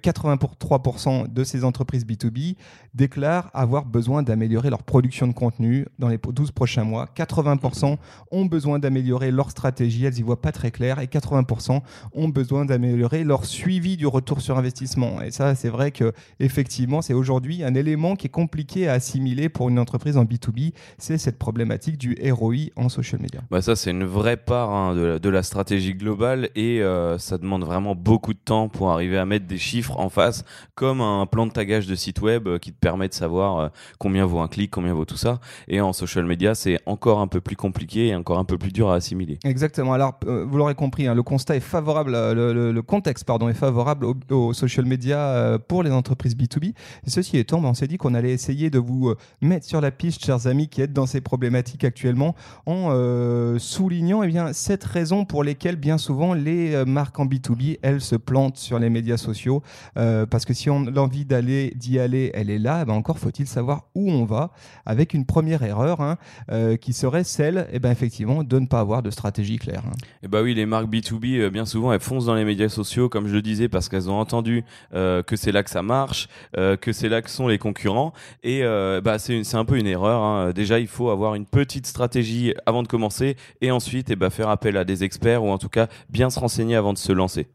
de 1.28 1.44
ces 1.44 1.64
entreprises 1.64 2.06
B2B 2.06 2.56
déclarent 2.94 3.50
avoir 3.54 3.86
besoin 3.86 4.24
d'améliorer 4.24 4.70
leur 4.70 4.84
production 4.84 5.28
de 5.28 5.34
contenu 5.34 5.86
dans 6.00 6.10
les 6.10 6.18
12 6.18 6.52
prochains 6.52 6.84
mois. 6.84 7.08
80% 7.16 7.98
ont 8.32 8.46
besoin 8.46 8.80
d'améliorer 8.80 9.32
leur 9.32 9.52
stratégie, 9.52 10.06
elles 10.06 10.18
y 10.18 10.22
voient 10.22 10.42
pas 10.42 10.52
très 10.52 10.72
clair, 10.72 11.00
et 11.00 11.06
80% 11.06 11.82
ont 12.14 12.30
besoin 12.30 12.66
d'améliorer 12.66 13.24
leur 13.24 13.46
suivi 13.46 13.98
du 13.98 14.08
retour 14.08 14.42
sur 14.42 14.58
investissement. 14.58 15.22
Et 15.22 15.32
ça, 15.32 15.56
c'est 15.56 15.70
vrai 15.70 15.92
que 15.92 16.14
effectivement, 16.40 17.02
c'est 17.02 17.14
aujourd'hui 17.14 17.64
un 17.64 17.76
élément 17.76 18.16
qui 18.16 18.28
est 18.28 18.32
compliqué 18.32 18.88
à 18.88 18.94
assimiler 18.94 19.50
pour 19.50 19.70
une 19.70 19.80
entreprise 19.80 20.18
en 20.18 20.26
B2B, 20.26 20.74
c'est 20.98 21.18
cette 21.18 21.38
problématique 21.38 21.98
du 21.98 22.18
ROI 22.32 22.72
en 22.76 22.90
social 22.90 23.22
media. 23.22 23.42
Bah 23.50 23.62
ça, 23.62 23.76
c'est 23.76 23.92
une 23.92 24.06
vraie 24.06 24.38
part 24.38 24.72
hein, 24.72 24.96
de, 24.96 25.30
la, 25.30 25.44
stratégie 25.44 25.96
globale 25.96 26.50
et 26.56 26.82
euh, 26.82 27.01
ça 27.18 27.38
demande 27.38 27.64
vraiment 27.64 27.96
beaucoup 27.96 28.34
de 28.34 28.40
temps 28.40 28.70
pour 28.70 28.92
arriver 28.92 29.18
à 29.18 29.26
mettre 29.26 29.48
des 29.48 29.58
chiffres 29.58 30.00
en 30.00 30.10
face, 30.10 30.44
comme 30.76 31.02
un 31.02 31.26
plan 31.26 31.46
de 31.48 31.52
tagage 31.52 31.88
de 31.88 31.96
site 31.96 32.22
web 32.22 32.48
euh, 32.48 32.58
qui 32.58 32.72
te 32.72 32.80
permet 32.80 33.08
de 33.08 33.14
savoir 33.14 33.60
euh, 33.60 33.70
combien 34.00 34.26
vaut 34.26 34.40
un 34.40 34.48
clic, 34.48 34.72
combien 34.72 34.94
vaut 34.94 35.06
tout 35.06 35.18
ça. 35.18 35.40
Et 35.68 35.82
en 35.82 35.94
social 35.94 36.26
media, 36.26 36.56
c'est 36.56 36.80
encore 36.86 37.20
un 37.20 37.28
peu 37.28 37.42
plus 37.42 37.56
compliqué 37.56 38.08
et 38.08 38.16
encore 38.16 38.40
un 38.40 38.46
peu 38.46 38.58
plus 38.58 38.72
dur 38.72 38.90
à 38.90 38.96
assimiler. 38.96 39.40
Exactement. 39.44 39.94
Alors, 39.94 40.20
vous 40.26 40.58
l'aurez 40.58 40.76
compris, 40.76 41.08
hein, 41.08 41.16
le 41.16 41.24
constat 41.24 41.56
est 41.56 41.62
favorable, 41.62 42.12
le, 42.12 42.82
contexte 42.82 43.26
pardon 43.26 43.48
est 43.48 43.54
favorable 43.54 44.08
au, 44.30 44.54
social 44.54 44.86
media 44.86 45.60
pour 45.68 45.84
les 45.84 45.92
entreprises 45.92 46.36
B2B. 46.36 46.74
Et 47.06 47.10
ceci 47.10 47.38
étant, 47.38 47.62
ben, 47.62 47.70
on 47.70 47.74
s'est 47.74 47.88
dit 47.88 47.98
qu'on 47.98 48.14
allait 48.14 48.32
essayer 48.32 48.70
de 48.70 48.80
vous 48.80 49.14
mettre 49.42 49.66
sur 49.66 49.82
la 49.82 49.92
piste, 49.92 50.26
chers 50.26 50.48
amis, 50.48 50.68
qui 50.68 50.82
êtes 50.82 50.94
dans 50.94 51.06
ces 51.06 51.22
problématiques 51.22 51.84
actuellement, 51.84 52.36
en 52.66 53.58
soulignant 53.60 54.24
eh 54.24 54.28
bien, 54.28 54.54
cette 54.54 54.84
raison 54.84 55.26
pour 55.26 55.44
lesquelles 55.44 55.76
bien 55.76 55.98
souvent 55.98 56.34
les 56.34 56.84
marques 56.92 57.20
en 57.20 57.26
B2B, 57.26 57.80
elles 57.82 58.02
se 58.02 58.16
plantent 58.16 58.58
sur 58.58 58.80
les 58.80 58.90
médias 58.90 59.18
sociaux 59.18 59.64
euh, 59.98 60.26
parce 60.26 60.46
que 60.46 60.54
si 60.54 60.70
on 60.70 60.86
a 60.86 61.00
envie 61.00 61.26
d'aller, 61.26 61.74
d'y 61.76 62.00
aller, 62.00 62.32
elle 62.34 62.50
est 62.50 62.60
là. 62.60 62.80
Eh 62.82 62.86
ben 62.86 62.94
encore 62.94 63.20
faut-il 63.20 63.48
savoir 63.48 63.86
où 63.96 64.12
on 64.12 64.26
va 64.26 64.52
avec 64.86 65.14
une 65.14 65.26
première 65.26 65.64
erreur 65.64 66.02
hein, 66.02 66.18
euh, 66.52 66.78
qui 66.78 66.94
serait 66.94 67.24
celle, 67.24 67.68
eh 67.72 67.80
ben 67.80 67.92
effectivement, 67.92 68.44
de 68.44 68.60
ne 68.60 68.68
pas 68.68 68.80
avoir 68.80 69.02
de 69.02 69.10
stratégie 69.10 69.58
claire. 69.58 69.84
Hein. 69.88 69.96
Et 70.02 70.26
eh 70.26 70.28
bah 70.28 70.42
oui, 70.42 70.54
les 70.54 70.66
marques 70.66 70.90
B2B, 70.90 71.40
euh, 71.40 71.50
bien 71.50 71.66
souvent, 71.66 71.94
elles 71.94 72.00
foncent 72.00 72.26
dans 72.26 72.36
les 72.36 72.46
médias 72.46 72.70
sociaux, 72.70 73.10
comme 73.10 73.28
je 73.28 73.34
le 73.34 73.42
disais, 73.42 73.70
parce 73.70 73.90
qu'elles 73.90 74.10
ont 74.10 74.20
entendu 74.20 74.64
que 74.92 75.36
c'est 75.36 75.52
là 75.52 75.64
que 75.64 75.70
ça 75.70 75.82
marche, 75.82 76.28
que 76.54 76.92
c'est 76.92 77.10
là 77.10 77.22
que 77.22 77.30
sont 77.30 77.48
les 77.48 77.58
concurrents. 77.58 78.14
Et 78.44 78.62
bah 79.04 79.18
c'est, 79.20 79.56
un 79.56 79.66
peu 79.66 79.78
une 79.78 79.88
erreur. 79.88 80.22
Hein. 80.22 80.52
Déjà, 80.52 80.80
il 80.80 80.88
faut 80.88 81.10
avoir 81.10 81.36
une 81.36 81.46
petite 81.46 81.88
stratégie 81.88 82.54
avant 82.66 82.84
de 82.84 82.88
commencer 82.88 83.36
et 83.62 83.72
ensuite 83.72 84.14
bah, 84.16 84.30
faire 84.30 84.50
appel 84.50 84.78
à 84.78 84.84
des 84.84 85.04
experts 85.04 85.44
ou 85.44 85.50
en 85.50 85.58
tout 85.58 85.70
cas 85.70 85.88
bien 86.10 86.30
se 86.30 86.40
renseigner 86.40 86.76
avant 86.82 86.94
de 86.94 86.98
se 86.98 87.12
lancer. 87.14 87.48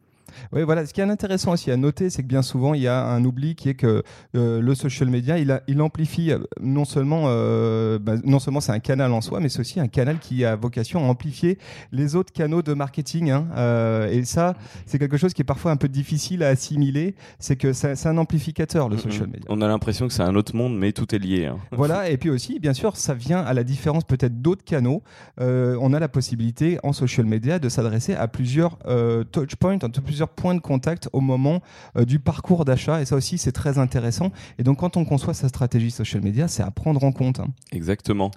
Oui, 0.52 0.62
voilà. 0.62 0.86
Ce 0.86 0.92
qui 0.92 1.00
est 1.00 1.04
intéressant 1.04 1.52
aussi 1.52 1.70
à 1.70 1.76
noter, 1.76 2.10
c'est 2.10 2.22
que 2.22 2.28
bien 2.28 2.42
souvent, 2.42 2.74
il 2.74 2.82
y 2.82 2.88
a 2.88 3.04
un 3.04 3.24
oubli 3.24 3.54
qui 3.54 3.68
est 3.68 3.74
que 3.74 4.02
euh, 4.34 4.60
le 4.60 4.74
social 4.74 5.08
media, 5.08 5.38
il, 5.38 5.50
a, 5.50 5.62
il 5.66 5.80
amplifie 5.80 6.32
euh, 6.32 6.38
non 6.60 6.84
seulement, 6.84 7.24
euh, 7.26 7.98
bah, 7.98 8.14
non 8.24 8.38
seulement 8.38 8.60
c'est 8.60 8.72
un 8.72 8.78
canal 8.78 9.12
en 9.12 9.20
soi, 9.20 9.40
mais 9.40 9.48
c'est 9.48 9.60
aussi 9.60 9.80
un 9.80 9.88
canal 9.88 10.18
qui 10.18 10.44
a 10.44 10.56
vocation 10.56 11.04
à 11.04 11.08
amplifier 11.08 11.58
les 11.92 12.16
autres 12.16 12.32
canaux 12.32 12.62
de 12.62 12.74
marketing. 12.74 13.30
Hein. 13.30 13.46
et 14.10 14.24
ça, 14.24 14.54
c'est 14.86 14.98
quelque 14.98 15.16
chose 15.16 15.32
qui 15.32 15.42
est 15.42 15.46
parfois 15.46 15.70
un 15.70 15.76
peu 15.76 15.88
difficile 15.88 16.42
à 16.42 16.48
assimiler. 16.48 17.14
C'est 17.38 17.56
que 17.56 17.72
c'est 17.72 18.06
un 18.06 18.18
amplificateur, 18.18 18.88
le 18.88 18.98
social 18.98 19.26
media. 19.26 19.44
On 19.48 19.60
a 19.60 19.68
l'impression 19.68 20.06
que 20.06 20.12
c'est 20.12 20.22
un 20.22 20.34
autre 20.34 20.54
monde, 20.54 20.76
mais 20.76 20.92
tout 20.92 21.14
est 21.14 21.18
lié. 21.18 21.46
Hein. 21.46 21.58
Voilà. 21.76 22.08
Et 22.08 22.16
puis 22.16 22.30
aussi, 22.30 22.58
bien 22.58 22.72
sûr, 22.72 22.96
ça 22.96 23.14
vient 23.14 23.40
à 23.40 23.52
la 23.52 23.62
différence 23.62 24.04
peut-être 24.04 24.40
d'autres 24.40 24.64
canaux. 24.64 25.02
on 25.38 25.92
a 25.92 26.00
la 26.00 26.08
possibilité 26.08 26.78
en 26.82 26.92
social 26.92 27.26
media 27.26 27.58
de 27.58 27.68
s'adresser 27.68 28.14
à 28.14 28.28
plusieurs 28.28 28.78
touchpoints, 29.30 29.78
à 29.82 29.88
plusieurs 29.88 30.25
points 30.26 30.54
de 30.54 30.60
contact 30.60 31.08
au 31.12 31.20
moment 31.20 31.60
euh, 31.96 32.04
du 32.04 32.18
parcours 32.18 32.64
d'achat. 32.64 33.00
Et 33.00 33.04
ça 33.04 33.16
aussi, 33.16 33.38
c'est 33.38 33.52
très 33.52 33.78
intéressant. 33.78 34.30
Et 34.58 34.62
donc, 34.62 34.78
quand 34.78 34.96
on 34.96 35.04
conçoit 35.04 35.34
sa 35.34 35.48
stratégie 35.48 35.90
social 35.90 36.22
media, 36.22 36.48
c'est 36.48 36.62
à 36.62 36.70
prendre 36.70 37.02
en 37.04 37.12
compte. 37.12 37.40
Hein. 37.40 37.48
Exactement. 37.72 38.30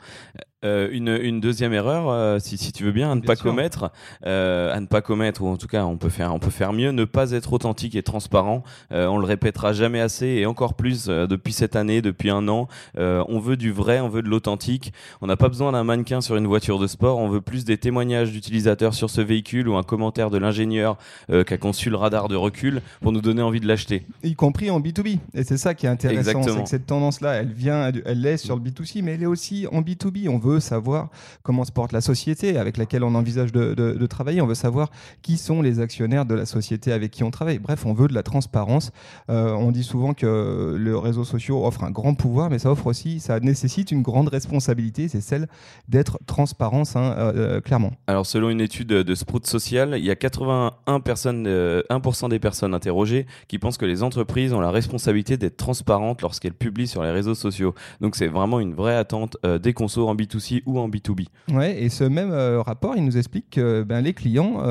Euh, 0.65 0.89
une, 0.91 1.07
une, 1.07 1.39
deuxième 1.39 1.71
erreur, 1.71 2.09
euh, 2.09 2.37
si, 2.39 2.57
si, 2.57 2.73
tu 2.73 2.83
veux 2.83 2.91
bien, 2.91 3.09
à 3.09 3.15
ne 3.15 3.21
pas 3.21 3.37
commettre, 3.37 3.91
euh, 4.25 4.75
à 4.75 4.81
ne 4.81 4.87
pas 4.87 5.01
commettre, 5.01 5.41
ou 5.41 5.47
en 5.47 5.55
tout 5.55 5.67
cas, 5.67 5.85
on 5.85 5.95
peut 5.95 6.09
faire, 6.09 6.33
on 6.33 6.39
peut 6.39 6.49
faire 6.49 6.73
mieux, 6.73 6.91
ne 6.91 7.05
pas 7.05 7.31
être 7.31 7.53
authentique 7.53 7.95
et 7.95 8.03
transparent. 8.03 8.63
on 8.91 9.17
le 9.17 9.25
répétera 9.25 9.71
jamais 9.71 10.01
assez, 10.01 10.27
et 10.27 10.45
encore 10.45 10.73
plus 10.73 11.05
depuis 11.05 11.53
cette 11.53 11.77
année, 11.77 12.01
depuis 12.01 12.29
un 12.29 12.47
an. 12.49 12.67
on 12.97 13.39
veut 13.39 13.55
du 13.55 13.71
vrai, 13.71 14.01
on 14.01 14.09
veut 14.09 14.21
de 14.21 14.27
l'authentique. 14.27 14.91
On 15.21 15.27
n'a 15.27 15.37
pas 15.37 15.47
besoin 15.47 15.71
d'un 15.71 15.85
mannequin 15.85 16.19
sur 16.19 16.35
une 16.35 16.47
voiture 16.47 16.77
de 16.77 16.87
sport. 16.87 17.19
On 17.19 17.29
veut 17.29 17.41
plus 17.41 17.63
des 17.63 17.77
témoignages 17.77 18.31
d'utilisateurs 18.31 18.93
sur 18.93 19.09
ce 19.09 19.21
véhicule 19.21 19.69
ou 19.69 19.77
un 19.77 19.83
commentaire 19.83 20.29
de 20.29 20.37
l'ingénieur 20.37 20.97
qui 21.29 21.53
a 21.53 21.57
conçu 21.57 21.89
le 21.89 21.95
radar 21.95 22.27
de 22.27 22.35
recul 22.35 22.81
pour 23.01 23.13
nous 23.13 23.21
donner 23.21 23.41
envie 23.41 23.61
de 23.61 23.67
l'acheter. 23.67 24.05
Y 24.23 24.35
compris 24.35 24.69
en 24.69 24.81
B2B. 24.81 25.19
Et 25.33 25.43
c'est 25.43 25.57
ça 25.57 25.73
qui 25.73 25.85
est 25.85 25.89
intéressant, 25.89 26.43
c'est 26.43 26.63
que 26.63 26.69
cette 26.69 26.85
tendance-là, 26.85 27.35
elle 27.35 27.53
vient, 27.53 27.91
elle 28.05 28.25
est 28.25 28.37
sur 28.37 28.57
le 28.57 28.61
B2C, 28.61 29.01
mais 29.03 29.13
elle 29.13 29.23
est 29.23 29.27
aussi 29.27 29.67
en 29.71 29.81
B2B. 29.81 30.27
On 30.27 30.37
veut 30.37 30.48
veut 30.49 30.59
savoir 30.59 31.09
comment 31.43 31.63
se 31.63 31.71
porte 31.71 31.91
la 31.91 32.01
société 32.01 32.57
avec 32.57 32.77
laquelle 32.77 33.03
on 33.03 33.15
envisage 33.15 33.51
de, 33.51 34.05
travailler. 34.07 34.41
On 34.41 34.47
veut 34.47 34.55
savoir 34.55 34.89
qui 35.21 35.37
sont 35.37 35.61
les 35.61 35.79
actionnaires 35.79 36.25
de 36.25 36.33
la 36.33 36.45
société 36.45 36.91
avec 36.91 37.11
qui 37.11 37.23
on 37.23 37.31
travaille. 37.31 37.59
Bref, 37.59 37.85
on 37.85 37.93
veut 37.93 38.07
de 38.07 38.13
la 38.13 38.23
transparence. 38.23 38.91
Euh, 39.29 39.51
on 39.51 39.71
dit 39.71 39.83
souvent 39.83 40.13
que 40.13 40.75
le 40.77 40.97
réseau 40.97 41.23
social 41.23 41.57
offre 41.57 41.83
un 41.83 41.91
grand 41.91 42.15
pouvoir, 42.15 42.49
mais 42.49 42.59
ça 42.59 42.71
offre 42.71 42.87
aussi, 42.87 43.19
ça 43.19 43.39
nécessite 43.39 43.91
une 43.91 44.01
grande 44.01 44.29
responsabilité. 44.29 45.07
C'est 45.07 45.21
celle 45.21 45.47
d'être 45.87 46.17
transparence, 46.25 46.95
hein, 46.95 47.13
euh, 47.17 47.33
euh, 47.35 47.61
clairement. 47.61 47.91
Alors, 48.07 48.25
selon 48.25 48.49
une 48.49 48.61
étude 48.61 48.87
de 48.87 49.15
Sprout 49.15 49.45
Social, 49.45 49.95
il 49.97 50.03
y 50.03 50.11
a 50.11 50.15
81 50.15 50.99
personnes, 51.01 51.47
1% 51.47 52.29
des 52.29 52.39
personnes 52.39 52.73
interrogées 52.73 53.27
qui 53.47 53.59
pensent 53.59 53.77
que 53.77 53.85
les 53.85 54.01
entreprises 54.01 54.53
ont 54.53 54.59
la 54.59 54.71
responsabilité 54.71 55.37
d'être 55.37 55.57
transparentes 55.57 56.21
lorsqu'elles 56.21 56.53
publient 56.53 56.87
sur 56.87 57.03
les 57.03 57.11
réseaux 57.11 57.35
sociaux. 57.35 57.75
Donc, 58.01 58.15
c'est 58.15 58.27
vraiment 58.27 58.59
une 58.59 58.73
vraie 58.73 58.95
attente 58.95 59.37
des 59.43 59.73
consos 59.73 60.07
en 60.07 60.15
B2C 60.15 60.38
ou 60.65 60.79
en 60.79 60.89
B2B. 60.89 61.27
Ouais, 61.51 61.81
et 61.81 61.89
ce 61.89 62.03
même 62.03 62.31
rapport, 62.59 62.95
il 62.95 63.03
nous 63.03 63.17
explique 63.17 63.49
que 63.51 63.83
ben, 63.83 64.01
les 64.01 64.13
clients, 64.13 64.61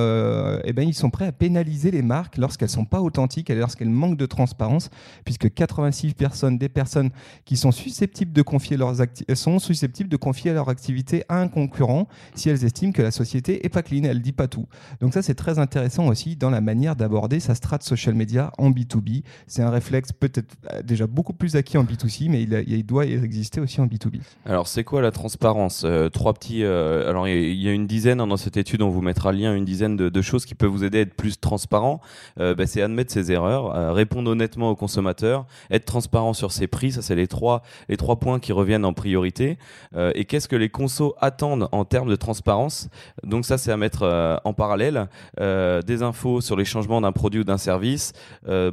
eh 0.64 0.72
ben, 0.72 0.82
ils 0.82 0.94
sont 0.94 1.10
prêts 1.10 1.26
à 1.26 1.32
pénaliser 1.32 1.90
les 1.90 2.02
marques 2.02 2.36
lorsqu'elles 2.36 2.68
sont 2.68 2.84
pas 2.84 3.00
authentiques 3.00 3.50
et 3.50 3.54
lorsqu'elles 3.54 3.90
manquent 3.90 4.18
de 4.18 4.26
transparence, 4.26 4.90
puisque 5.24 5.52
86 5.52 6.14
personnes, 6.14 6.58
des 6.58 6.68
personnes 6.68 7.10
qui 7.44 7.56
sont 7.56 7.72
susceptibles 7.72 8.32
de 8.32 8.42
confier 8.42 8.76
leurs 8.76 8.94
sont 9.34 9.58
susceptibles 9.58 10.08
de 10.08 10.16
confier 10.16 10.52
leur 10.52 10.68
activité 10.68 11.24
à 11.28 11.40
un 11.40 11.48
concurrent 11.48 12.08
si 12.34 12.48
elles 12.48 12.64
estiment 12.64 12.92
que 12.92 13.02
la 13.02 13.10
société 13.10 13.64
est 13.64 13.68
pas 13.68 13.82
clean, 13.82 14.04
elle 14.04 14.22
dit 14.22 14.32
pas 14.32 14.48
tout. 14.48 14.66
Donc 15.00 15.14
ça 15.14 15.22
c'est 15.22 15.34
très 15.34 15.58
intéressant 15.58 16.06
aussi 16.06 16.36
dans 16.36 16.50
la 16.50 16.60
manière 16.60 16.96
d'aborder 16.96 17.40
sa 17.40 17.54
strat 17.54 17.78
social 17.80 18.14
media 18.14 18.52
en 18.58 18.70
B2B. 18.70 19.22
C'est 19.46 19.62
un 19.62 19.70
réflexe 19.70 20.12
peut-être 20.12 20.56
euh, 20.72 20.82
déjà 20.82 21.06
beaucoup 21.06 21.32
plus 21.32 21.56
acquis 21.56 21.78
en 21.78 21.84
B2C, 21.84 22.28
mais 22.28 22.42
il, 22.42 22.84
doit 22.84 23.06
exister 23.06 23.60
aussi 23.60 23.80
en 23.80 23.86
B2B. 23.86 24.20
Alors 24.44 24.68
c'est 24.68 24.84
quoi 24.84 25.02
la 25.02 25.10
transparence 25.10 25.57
euh, 25.84 26.08
Trois 26.08 26.34
petits. 26.34 26.64
Euh, 26.64 27.08
alors 27.08 27.26
il 27.26 27.54
y, 27.54 27.68
a 27.68 27.72
une 27.72 27.86
dizaine 27.86 28.20
hein, 28.20 28.26
dans 28.26 28.36
cette 28.36 28.56
étude, 28.56 28.82
on 28.82 28.90
vous 28.90 29.02
mettra 29.02 29.32
le 29.32 29.38
lien, 29.38 29.54
une 29.54 29.64
dizaine 29.64 29.96
de, 29.96 30.22
choses 30.22 30.44
qui 30.44 30.54
peuvent 30.54 30.70
vous 30.70 30.84
aider 30.84 30.98
à 30.98 31.00
être 31.02 31.14
plus 31.14 31.40
transparent. 31.40 32.00
Bah, 32.36 32.66
c'est 32.66 32.82
admettre 32.82 33.12
ses 33.12 33.32
erreurs, 33.32 33.94
répondre 33.94 34.30
honnêtement 34.30 34.70
aux 34.70 34.76
consommateurs, 34.76 35.46
être 35.70 35.84
transparent 35.84 36.32
sur 36.32 36.52
ses 36.52 36.66
prix. 36.66 36.92
Ça 36.92 37.02
c'est 37.02 37.14
les 37.14 37.28
trois 37.28 37.62
les 37.88 37.96
trois 37.96 38.16
points 38.16 38.38
qui 38.38 38.52
reviennent 38.52 38.84
en 38.84 38.92
priorité. 38.92 39.58
Euh, 39.96 40.12
et 40.14 40.24
qu'est-ce 40.24 40.48
que 40.48 40.56
les 40.56 40.68
consos 40.68 41.14
attendent 41.20 41.68
en 41.72 41.84
termes 41.84 42.10
de 42.10 42.16
transparence? 42.16 42.88
Donc 43.24 43.44
ça, 43.44 43.58
c'est 43.58 43.72
à 43.72 43.76
mettre 43.76 44.02
euh, 44.02 44.36
en 44.44 44.52
parallèle. 44.52 45.08
Euh, 45.40 45.82
des 45.82 46.02
infos 46.02 46.40
sur 46.40 46.56
les 46.56 46.64
changements 46.64 47.00
d'un 47.00 47.12
produit 47.12 47.40
ou 47.40 47.44
d'un 47.44 47.58
service, 47.58 48.12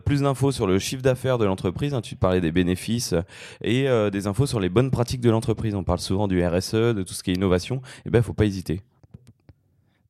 plus 0.06 0.22
d'infos 0.22 0.52
sur 0.52 0.68
le 0.68 0.80
chiffre 0.80 1.02
d'affaires 1.02 1.38
de 1.38 1.46
l'entreprise, 1.46 1.94
hein, 1.94 2.02
tu 2.02 2.16
parlais 2.16 2.42
des 2.42 2.52
bénéfices, 2.52 3.14
et 3.64 3.88
des 4.12 4.28
infos 4.28 4.46
sur 4.46 4.60
les 4.60 4.70
bonnes 4.70 4.92
pratiques 4.92 5.22
de 5.22 5.30
l'entreprise. 5.30 5.76
On 5.76 5.84
parle 5.84 6.00
souvent 6.00 6.28
du 6.28 6.46
RSE, 6.46 6.75
de 6.76 7.04
tout 7.04 7.14
ce 7.14 7.24
qui 7.24 7.32
est 7.32 7.36
innovation. 7.36 7.82
Eh 8.06 8.10
ben, 8.10 8.22
faut 8.22 8.34
pas 8.34 8.46
hésiter. 8.46 8.82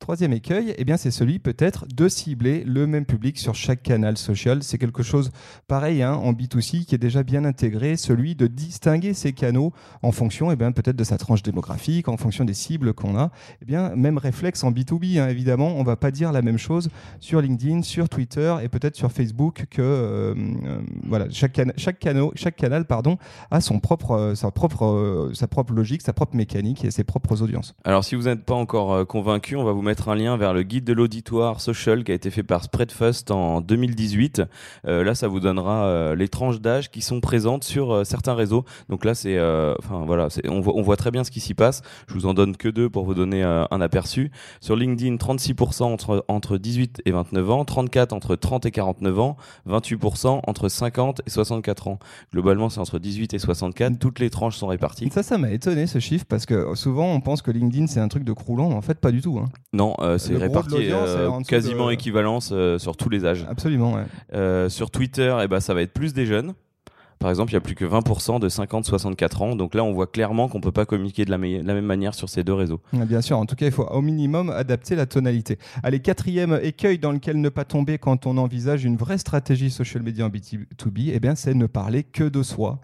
Troisième 0.06 0.34
écueil, 0.34 0.72
eh 0.78 0.84
bien, 0.84 0.96
c'est 0.96 1.10
celui 1.10 1.40
peut-être 1.40 1.84
de 1.92 2.08
cibler 2.08 2.62
le 2.64 2.86
même 2.86 3.06
public 3.06 3.36
sur 3.40 3.56
chaque 3.56 3.82
canal 3.82 4.16
social. 4.16 4.62
C'est 4.62 4.78
quelque 4.78 5.02
chose 5.02 5.32
pareil 5.66 6.00
hein, 6.00 6.12
en 6.12 6.32
B2C 6.32 6.84
qui 6.84 6.94
est 6.94 6.98
déjà 6.98 7.24
bien 7.24 7.44
intégré, 7.44 7.96
celui 7.96 8.36
de 8.36 8.46
distinguer 8.46 9.14
ces 9.14 9.32
canaux 9.32 9.72
en 10.04 10.12
fonction 10.12 10.52
eh 10.52 10.56
peut-être 10.56 10.94
de 10.94 11.02
sa 11.02 11.18
tranche 11.18 11.42
démographique, 11.42 12.06
en 12.06 12.16
fonction 12.16 12.44
des 12.44 12.54
cibles 12.54 12.94
qu'on 12.94 13.18
a. 13.18 13.32
Eh 13.62 13.64
bien, 13.64 13.96
même 13.96 14.16
réflexe 14.16 14.62
en 14.62 14.70
B2B, 14.70 15.18
hein, 15.18 15.26
évidemment, 15.28 15.74
on 15.74 15.80
ne 15.80 15.84
va 15.84 15.96
pas 15.96 16.12
dire 16.12 16.30
la 16.30 16.40
même 16.40 16.56
chose 16.56 16.88
sur 17.18 17.40
LinkedIn, 17.40 17.82
sur 17.82 18.08
Twitter 18.08 18.54
et 18.62 18.68
peut-être 18.68 18.94
sur 18.94 19.10
Facebook 19.10 19.64
que 19.70 19.82
euh, 19.82 20.34
euh, 20.66 20.78
voilà, 21.02 21.26
chaque, 21.30 21.60
chaque, 21.78 21.98
canal, 21.98 22.28
chaque 22.36 22.54
canal 22.54 22.84
pardon, 22.84 23.18
a 23.50 23.60
son 23.60 23.80
propre, 23.80 24.12
euh, 24.12 24.34
sa, 24.36 24.52
propre, 24.52 25.32
sa 25.34 25.48
propre 25.48 25.72
logique, 25.72 26.02
sa 26.02 26.12
propre 26.12 26.36
mécanique 26.36 26.84
et 26.84 26.92
ses 26.92 27.02
propres 27.02 27.42
audiences. 27.42 27.74
Alors 27.82 28.04
si 28.04 28.14
vous 28.14 28.22
n'êtes 28.26 28.44
pas 28.44 28.54
encore 28.54 29.04
convaincu, 29.08 29.56
on 29.56 29.64
va 29.64 29.72
vous 29.72 29.82
mettre 29.82 29.95
un 30.06 30.14
lien 30.14 30.36
vers 30.36 30.52
le 30.52 30.62
guide 30.62 30.84
de 30.84 30.92
l'auditoire 30.92 31.60
social 31.60 32.04
qui 32.04 32.12
a 32.12 32.14
été 32.14 32.30
fait 32.30 32.42
par 32.42 32.62
Spreadfast 32.62 33.30
en 33.30 33.60
2018. 33.60 34.42
Euh, 34.86 35.02
là, 35.02 35.14
ça 35.14 35.28
vous 35.28 35.40
donnera 35.40 35.86
euh, 35.86 36.14
les 36.14 36.28
tranches 36.28 36.60
d'âge 36.60 36.90
qui 36.90 37.00
sont 37.00 37.20
présentes 37.20 37.64
sur 37.64 37.92
euh, 37.92 38.04
certains 38.04 38.34
réseaux. 38.34 38.64
Donc 38.88 39.04
là, 39.04 39.14
c'est, 39.14 39.36
enfin 39.78 40.04
voilà, 40.06 40.28
on 40.48 40.60
voit, 40.60 40.74
on, 40.76 40.82
voit, 40.82 40.96
très 40.96 41.10
bien 41.10 41.24
ce 41.24 41.30
qui 41.30 41.40
s'y 41.40 41.54
passe. 41.54 41.82
Je 42.08 42.14
vous 42.14 42.26
en 42.26 42.34
donne 42.34 42.56
que 42.56 42.68
deux 42.68 42.88
pour 42.88 43.04
vous 43.04 43.14
donner 43.14 43.42
un 43.42 43.80
aperçu. 43.80 44.30
Sur 44.60 44.76
LinkedIn, 44.76 45.16
36% 45.16 45.84
entre, 45.84 46.24
entre 46.28 46.58
18 46.58 47.02
et 47.04 47.12
29 47.12 47.50
ans, 47.50 47.64
34 47.64 48.12
entre 48.12 48.36
30 48.36 48.66
et 48.66 48.70
49 48.70 49.18
ans, 49.18 49.36
28% 49.68 50.40
entre 50.46 50.68
50 50.68 51.22
et 51.26 51.30
64 51.30 51.88
ans. 51.88 51.98
Globalement, 52.32 52.68
c'est 52.68 52.80
entre 52.80 52.98
18 52.98 53.34
et 53.34 53.38
64. 53.38 53.98
Toutes 53.98 54.18
les 54.18 54.30
tranches 54.30 54.56
sont 54.56 54.68
réparties. 54.68 55.10
Ça, 55.10 55.22
ça 55.22 55.38
m'a 55.38 55.50
étonné 55.50 55.86
ce 55.86 55.98
chiffre 55.98 56.24
parce 56.28 56.46
que 56.46 56.74
souvent 56.74 57.12
on 57.12 57.20
pense 57.20 57.42
que 57.42 57.50
LinkedIn 57.50 57.86
c'est 57.86 58.00
un 58.00 58.08
truc 58.08 58.24
de 58.24 58.32
croulant, 58.32 58.68
mais 58.68 58.74
en 58.74 58.82
fait 58.82 59.00
pas 59.00 59.10
du 59.10 59.20
tout. 59.20 59.38
Hein. 59.38 59.46
Non, 59.72 59.85
euh, 60.00 60.18
c'est 60.18 60.36
réparti 60.36 60.90
euh, 60.90 61.40
quasiment 61.46 61.90
équivalence 61.90 62.50
euh, 62.52 62.78
sur 62.78 62.96
tous 62.96 63.08
les 63.08 63.24
âges. 63.24 63.46
Absolument, 63.48 63.94
ouais. 63.94 64.68
sur 64.70 64.90
Twitter, 64.90 65.36
eh 65.42 65.48
ben, 65.48 65.60
ça 65.60 65.74
va 65.74 65.82
être 65.82 65.92
plus 65.92 66.12
des 66.12 66.26
jeunes. 66.26 66.54
Par 67.18 67.30
exemple, 67.30 67.50
il 67.52 67.54
y 67.54 67.56
a 67.56 67.60
plus 67.60 67.74
que 67.74 67.86
20% 67.86 68.40
de 68.40 68.48
50-64 68.48 69.42
ans. 69.42 69.56
Donc 69.56 69.74
là, 69.74 69.82
on 69.82 69.92
voit 69.92 70.06
clairement 70.06 70.48
qu'on 70.48 70.58
ne 70.58 70.62
peut 70.62 70.72
pas 70.72 70.84
communiquer 70.84 71.24
de 71.24 71.30
la, 71.30 71.38
la, 71.38 71.74
même 71.74 71.86
manière 71.86 72.14
sur 72.14 72.28
ces 72.28 72.44
deux 72.44 72.52
réseaux. 72.52 72.80
Bien 72.92 73.22
sûr, 73.22 73.38
en 73.38 73.46
tout 73.46 73.56
cas, 73.56 73.64
il 73.64 73.72
faut 73.72 73.86
au 73.86 74.02
minimum 74.02 74.50
adapter 74.50 74.96
la 74.96 75.06
tonalité. 75.06 75.58
Allez, 75.82 76.00
quatrième 76.00 76.60
écueil 76.62 76.98
dans 76.98 77.12
lequel 77.12 77.40
ne 77.40 77.48
pas 77.48 77.64
tomber 77.64 77.96
quand 77.96 78.26
on 78.26 78.36
envisage 78.36 78.84
une 78.84 78.96
vraie 78.96 79.16
stratégie 79.16 79.70
social 79.70 80.02
media 80.02 80.26
en 80.26 80.28
B2B, 80.28 81.10
eh 81.14 81.18
bien, 81.18 81.34
c'est 81.34 81.54
ne 81.54 81.66
parler 81.66 82.02
que 82.02 82.24
de 82.24 82.42
soi. 82.42 82.80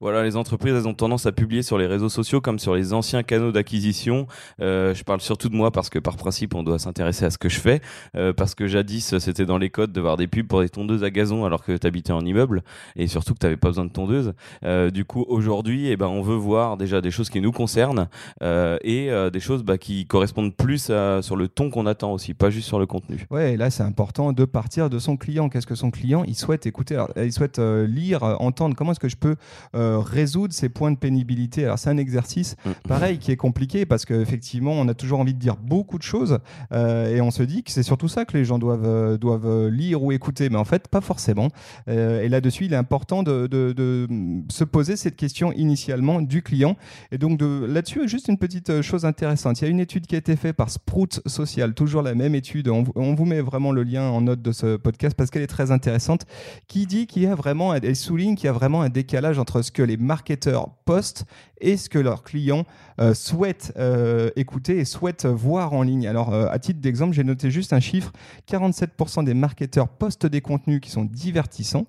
Voilà, 0.00 0.22
les 0.22 0.36
entreprises, 0.36 0.74
elles 0.74 0.88
ont 0.88 0.94
tendance 0.94 1.26
à 1.26 1.32
publier 1.32 1.62
sur 1.62 1.78
les 1.78 1.86
réseaux 1.86 2.08
sociaux 2.08 2.40
comme 2.40 2.58
sur 2.58 2.74
les 2.74 2.92
anciens 2.92 3.22
canaux 3.22 3.52
d'acquisition. 3.52 4.26
Euh, 4.60 4.94
je 4.94 5.04
parle 5.04 5.20
surtout 5.20 5.48
de 5.48 5.54
moi 5.54 5.70
parce 5.70 5.90
que 5.90 5.98
par 5.98 6.16
principe, 6.16 6.54
on 6.54 6.62
doit 6.62 6.78
s'intéresser 6.78 7.24
à 7.24 7.30
ce 7.30 7.38
que 7.38 7.48
je 7.48 7.60
fais. 7.60 7.80
Euh, 8.16 8.32
parce 8.32 8.54
que 8.54 8.66
jadis, 8.66 9.18
c'était 9.18 9.46
dans 9.46 9.58
les 9.58 9.70
codes 9.70 9.92
de 9.92 10.00
voir 10.00 10.16
des 10.16 10.26
pubs 10.26 10.46
pour 10.46 10.60
des 10.60 10.68
tondeuses 10.68 11.04
à 11.04 11.10
gazon 11.10 11.44
alors 11.44 11.64
que 11.64 11.76
tu 11.76 11.86
habitais 11.86 12.12
en 12.12 12.24
immeuble 12.24 12.62
et 12.96 13.06
surtout 13.06 13.34
que 13.34 13.38
tu 13.38 13.46
n'avais 13.46 13.56
pas 13.56 13.68
besoin 13.68 13.84
de 13.84 13.92
tondeuse. 13.92 14.32
Euh, 14.64 14.90
du 14.90 15.04
coup, 15.04 15.24
aujourd'hui, 15.28 15.88
eh 15.88 15.96
ben, 15.96 16.06
on 16.06 16.22
veut 16.22 16.36
voir 16.36 16.76
déjà 16.76 17.00
des 17.00 17.10
choses 17.10 17.30
qui 17.30 17.40
nous 17.40 17.52
concernent 17.52 18.08
et 18.42 19.10
des 19.32 19.40
choses 19.40 19.62
bah, 19.62 19.78
qui 19.78 20.06
correspondent 20.06 20.54
plus 20.54 20.90
sur 21.20 21.36
le 21.36 21.48
ton 21.48 21.70
qu'on 21.70 21.86
attend 21.86 22.12
aussi, 22.12 22.34
pas 22.34 22.50
juste 22.50 22.68
sur 22.68 22.78
le 22.78 22.86
contenu. 22.86 23.26
Ouais, 23.30 23.54
et 23.54 23.56
là, 23.56 23.70
c'est 23.70 23.82
important 23.82 24.32
de 24.32 24.44
partir 24.44 24.90
de 24.90 24.98
son 24.98 25.16
client. 25.16 25.48
Qu'est-ce 25.48 25.66
que 25.66 25.74
son 25.74 25.90
client 25.90 26.24
il 26.24 26.34
souhaite 26.34 26.66
écouter? 26.66 27.02
Il 27.16 27.32
souhaite 27.32 27.58
lire, 27.58 28.22
entendre. 28.40 28.74
Comment 28.76 28.92
est-ce 28.92 29.00
que 29.00 29.08
je 29.08 29.16
peux 29.16 29.36
euh, 29.74 29.98
résoudre 29.98 30.52
ces 30.52 30.68
points 30.68 30.90
de 30.90 30.96
pénibilité. 30.96 31.64
Alors 31.64 31.78
c'est 31.78 31.90
un 31.90 31.96
exercice 31.96 32.56
mm. 32.64 32.70
pareil 32.88 33.18
qui 33.18 33.32
est 33.32 33.36
compliqué 33.36 33.86
parce 33.86 34.04
qu'effectivement 34.04 34.72
on 34.72 34.88
a 34.88 34.94
toujours 34.94 35.20
envie 35.20 35.34
de 35.34 35.38
dire 35.38 35.56
beaucoup 35.56 35.98
de 35.98 36.02
choses 36.02 36.38
euh, 36.72 37.14
et 37.14 37.20
on 37.20 37.30
se 37.30 37.42
dit 37.42 37.62
que 37.62 37.70
c'est 37.70 37.82
surtout 37.82 38.08
ça 38.08 38.24
que 38.24 38.36
les 38.36 38.44
gens 38.44 38.58
doivent, 38.58 38.84
euh, 38.84 39.16
doivent 39.16 39.68
lire 39.68 40.02
ou 40.02 40.12
écouter, 40.12 40.48
mais 40.50 40.56
en 40.56 40.64
fait 40.64 40.88
pas 40.88 41.00
forcément. 41.00 41.48
et 41.86 42.28
là-dessus 42.28 42.66
il 42.66 42.72
est 42.72 42.76
important 42.76 43.22
de, 43.22 43.46
de, 43.46 44.08
se 44.50 44.64
poser 44.64 44.96
cette 44.96 45.16
question 45.16 45.52
initialement 45.52 46.20
du 46.20 46.42
client. 46.42 46.76
Et 47.12 47.18
donc 47.18 47.40
là-dessus 47.40 48.08
juste 48.08 48.28
une 48.28 48.38
petite 48.38 48.82
chose 48.82 49.04
intéressante. 49.04 49.60
Il 49.60 49.64
y 49.64 49.66
a 49.66 49.70
une 49.70 49.80
étude 49.80 50.06
qui 50.06 50.14
a 50.14 50.18
été 50.18 50.36
faite 50.36 50.56
par 50.56 50.70
Sprout 50.70 51.20
Social, 51.26 51.74
toujours 51.74 52.02
la 52.02 52.14
même 52.14 52.34
étude. 52.34 52.68
On, 52.68 52.84
on 52.94 53.14
vous 53.14 53.24
met 53.24 53.40
vraiment 53.40 53.72
le 53.72 53.82
lien 53.82 54.08
en 54.08 54.20
note 54.20 54.42
de 54.42 54.52
ce 54.52 54.76
podcast 54.76 55.16
parce 55.16 55.30
qu'elle 55.30 55.42
est 55.42 55.46
très 55.46 55.70
intéressante, 55.70 56.26
qui 56.68 56.86
dit 56.86 57.06
qu'il 57.06 57.22
y 57.22 57.26
a 57.26 57.34
vraiment, 57.34 57.74
elle 57.74 57.96
souligne 57.96 58.34
qu'il 58.34 58.46
y 58.46 58.48
a 58.48 58.52
vraiment 58.52 58.82
un 58.82 58.88
décalage 58.88 59.38
entre 59.38 59.53
ce 59.62 59.70
que 59.70 59.82
les 59.82 59.96
marketeurs 59.96 60.70
postent 60.84 61.24
et 61.64 61.76
ce 61.76 61.88
que 61.88 61.98
leurs 61.98 62.22
clients 62.22 62.64
euh, 63.00 63.12
souhaitent 63.12 63.72
euh, 63.76 64.30
écouter 64.36 64.78
et 64.78 64.84
souhaitent 64.84 65.26
voir 65.26 65.72
en 65.72 65.82
ligne. 65.82 66.06
Alors, 66.06 66.32
euh, 66.32 66.46
à 66.48 66.60
titre 66.60 66.80
d'exemple, 66.80 67.12
j'ai 67.12 67.24
noté 67.24 67.50
juste 67.50 67.72
un 67.72 67.80
chiffre 67.80 68.12
47% 68.48 69.24
des 69.24 69.34
marketeurs 69.34 69.88
postent 69.88 70.26
des 70.26 70.40
contenus 70.40 70.80
qui 70.80 70.90
sont 70.90 71.04
divertissants. 71.04 71.86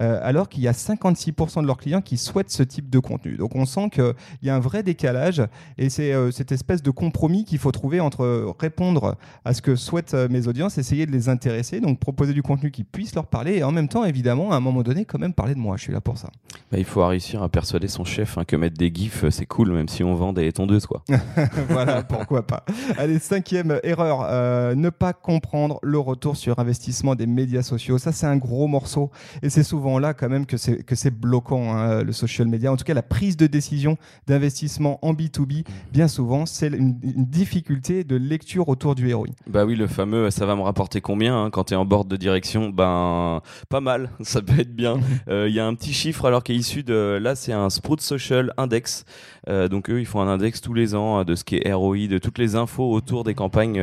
Alors 0.00 0.48
qu'il 0.48 0.62
y 0.62 0.68
a 0.68 0.72
56% 0.72 1.60
de 1.60 1.66
leurs 1.66 1.76
clients 1.76 2.02
qui 2.02 2.18
souhaitent 2.18 2.52
ce 2.52 2.62
type 2.62 2.88
de 2.88 3.00
contenu. 3.00 3.36
Donc 3.36 3.56
on 3.56 3.66
sent 3.66 3.90
qu'il 3.90 4.14
y 4.42 4.48
a 4.48 4.54
un 4.54 4.60
vrai 4.60 4.84
décalage 4.84 5.42
et 5.76 5.90
c'est 5.90 6.12
cette 6.30 6.52
espèce 6.52 6.84
de 6.84 6.92
compromis 6.92 7.44
qu'il 7.44 7.58
faut 7.58 7.72
trouver 7.72 7.98
entre 7.98 8.54
répondre 8.60 9.16
à 9.44 9.54
ce 9.54 9.60
que 9.60 9.74
souhaitent 9.74 10.14
mes 10.14 10.46
audiences, 10.46 10.78
essayer 10.78 11.04
de 11.04 11.10
les 11.10 11.28
intéresser, 11.28 11.80
donc 11.80 11.98
proposer 11.98 12.32
du 12.32 12.44
contenu 12.44 12.70
qui 12.70 12.84
puisse 12.84 13.12
leur 13.16 13.26
parler 13.26 13.56
et 13.56 13.64
en 13.64 13.72
même 13.72 13.88
temps, 13.88 14.04
évidemment, 14.04 14.52
à 14.52 14.56
un 14.58 14.60
moment 14.60 14.84
donné, 14.84 15.04
quand 15.04 15.18
même 15.18 15.34
parler 15.34 15.56
de 15.56 15.58
moi. 15.58 15.76
Je 15.76 15.82
suis 15.82 15.92
là 15.92 16.00
pour 16.00 16.16
ça. 16.16 16.30
Bah, 16.70 16.78
il 16.78 16.84
faut 16.84 17.04
réussir 17.04 17.42
à 17.42 17.48
persuader 17.48 17.88
son 17.88 18.04
chef 18.04 18.38
hein, 18.38 18.44
que 18.44 18.54
mettre 18.54 18.76
des 18.76 18.94
gifs, 18.94 19.17
c'est 19.30 19.46
cool, 19.46 19.72
même 19.72 19.88
si 19.88 20.02
on 20.04 20.14
vend 20.14 20.32
des 20.32 20.52
tondeuses. 20.52 20.86
Quoi. 20.86 21.02
voilà, 21.68 22.02
pourquoi 22.02 22.46
pas. 22.46 22.64
Allez, 22.96 23.18
cinquième 23.18 23.80
erreur, 23.82 24.74
ne 24.76 24.90
pas 24.90 25.12
comprendre 25.12 25.78
le 25.82 25.98
retour 25.98 26.36
sur 26.36 26.58
investissement 26.58 27.14
des 27.14 27.26
médias 27.26 27.62
sociaux. 27.62 27.98
Ça, 27.98 28.12
c'est 28.12 28.26
un 28.26 28.36
gros 28.36 28.66
morceau 28.66 29.10
et 29.42 29.50
c'est 29.50 29.62
souvent 29.62 29.98
là 29.98 30.14
quand 30.14 30.28
même 30.28 30.46
que 30.46 30.56
c'est 30.56 30.82
que 30.82 30.94
c'est 30.94 31.10
bloquant 31.10 31.74
hein, 31.74 32.02
le 32.02 32.12
social 32.12 32.48
media. 32.48 32.72
En 32.72 32.76
tout 32.76 32.84
cas, 32.84 32.94
la 32.94 33.02
prise 33.02 33.36
de 33.36 33.46
décision 33.46 33.96
d'investissement 34.26 34.98
en 35.02 35.12
B2B, 35.14 35.64
bien 35.92 36.08
souvent, 36.08 36.46
c'est 36.46 36.68
une, 36.68 36.98
difficulté 36.98 38.04
de 38.04 38.16
lecture 38.16 38.68
autour 38.68 38.94
du 38.94 39.12
ROI. 39.12 39.28
Bah 39.46 39.64
oui, 39.64 39.76
le 39.76 39.86
fameux 39.86 40.30
ça 40.30 40.46
va 40.46 40.56
me 40.56 40.62
rapporter 40.62 41.00
combien 41.00 41.44
hein, 41.44 41.50
quand 41.50 41.64
tu 41.64 41.74
es 41.74 41.76
en 41.76 41.84
bord 41.84 42.04
de 42.04 42.16
direction? 42.16 42.70
Ben 42.70 43.42
pas 43.68 43.80
mal, 43.80 44.10
ça 44.22 44.42
peut 44.42 44.60
être 44.60 44.74
bien. 44.74 44.98
Il 45.26 45.32
euh, 45.32 45.48
y 45.48 45.60
a 45.60 45.66
un 45.66 45.74
petit 45.74 45.92
chiffre 45.92 46.24
alors 46.24 46.42
qui 46.42 46.52
est 46.52 46.56
issu 46.56 46.82
de 46.82 47.18
là, 47.20 47.34
c'est 47.34 47.52
un 47.52 47.70
Sprout 47.70 48.00
Social 48.00 48.52
Index. 48.56 48.97
Donc 49.46 49.90
eux, 49.90 50.00
ils 50.00 50.06
font 50.06 50.20
un 50.20 50.28
index 50.28 50.60
tous 50.60 50.74
les 50.74 50.94
ans 50.94 51.24
de 51.24 51.34
ce 51.34 51.44
qui 51.44 51.56
est 51.56 51.72
ROI, 51.72 52.06
de 52.08 52.18
toutes 52.18 52.38
les 52.38 52.56
infos 52.56 52.90
autour 52.92 53.24
des 53.24 53.34
campagnes 53.34 53.82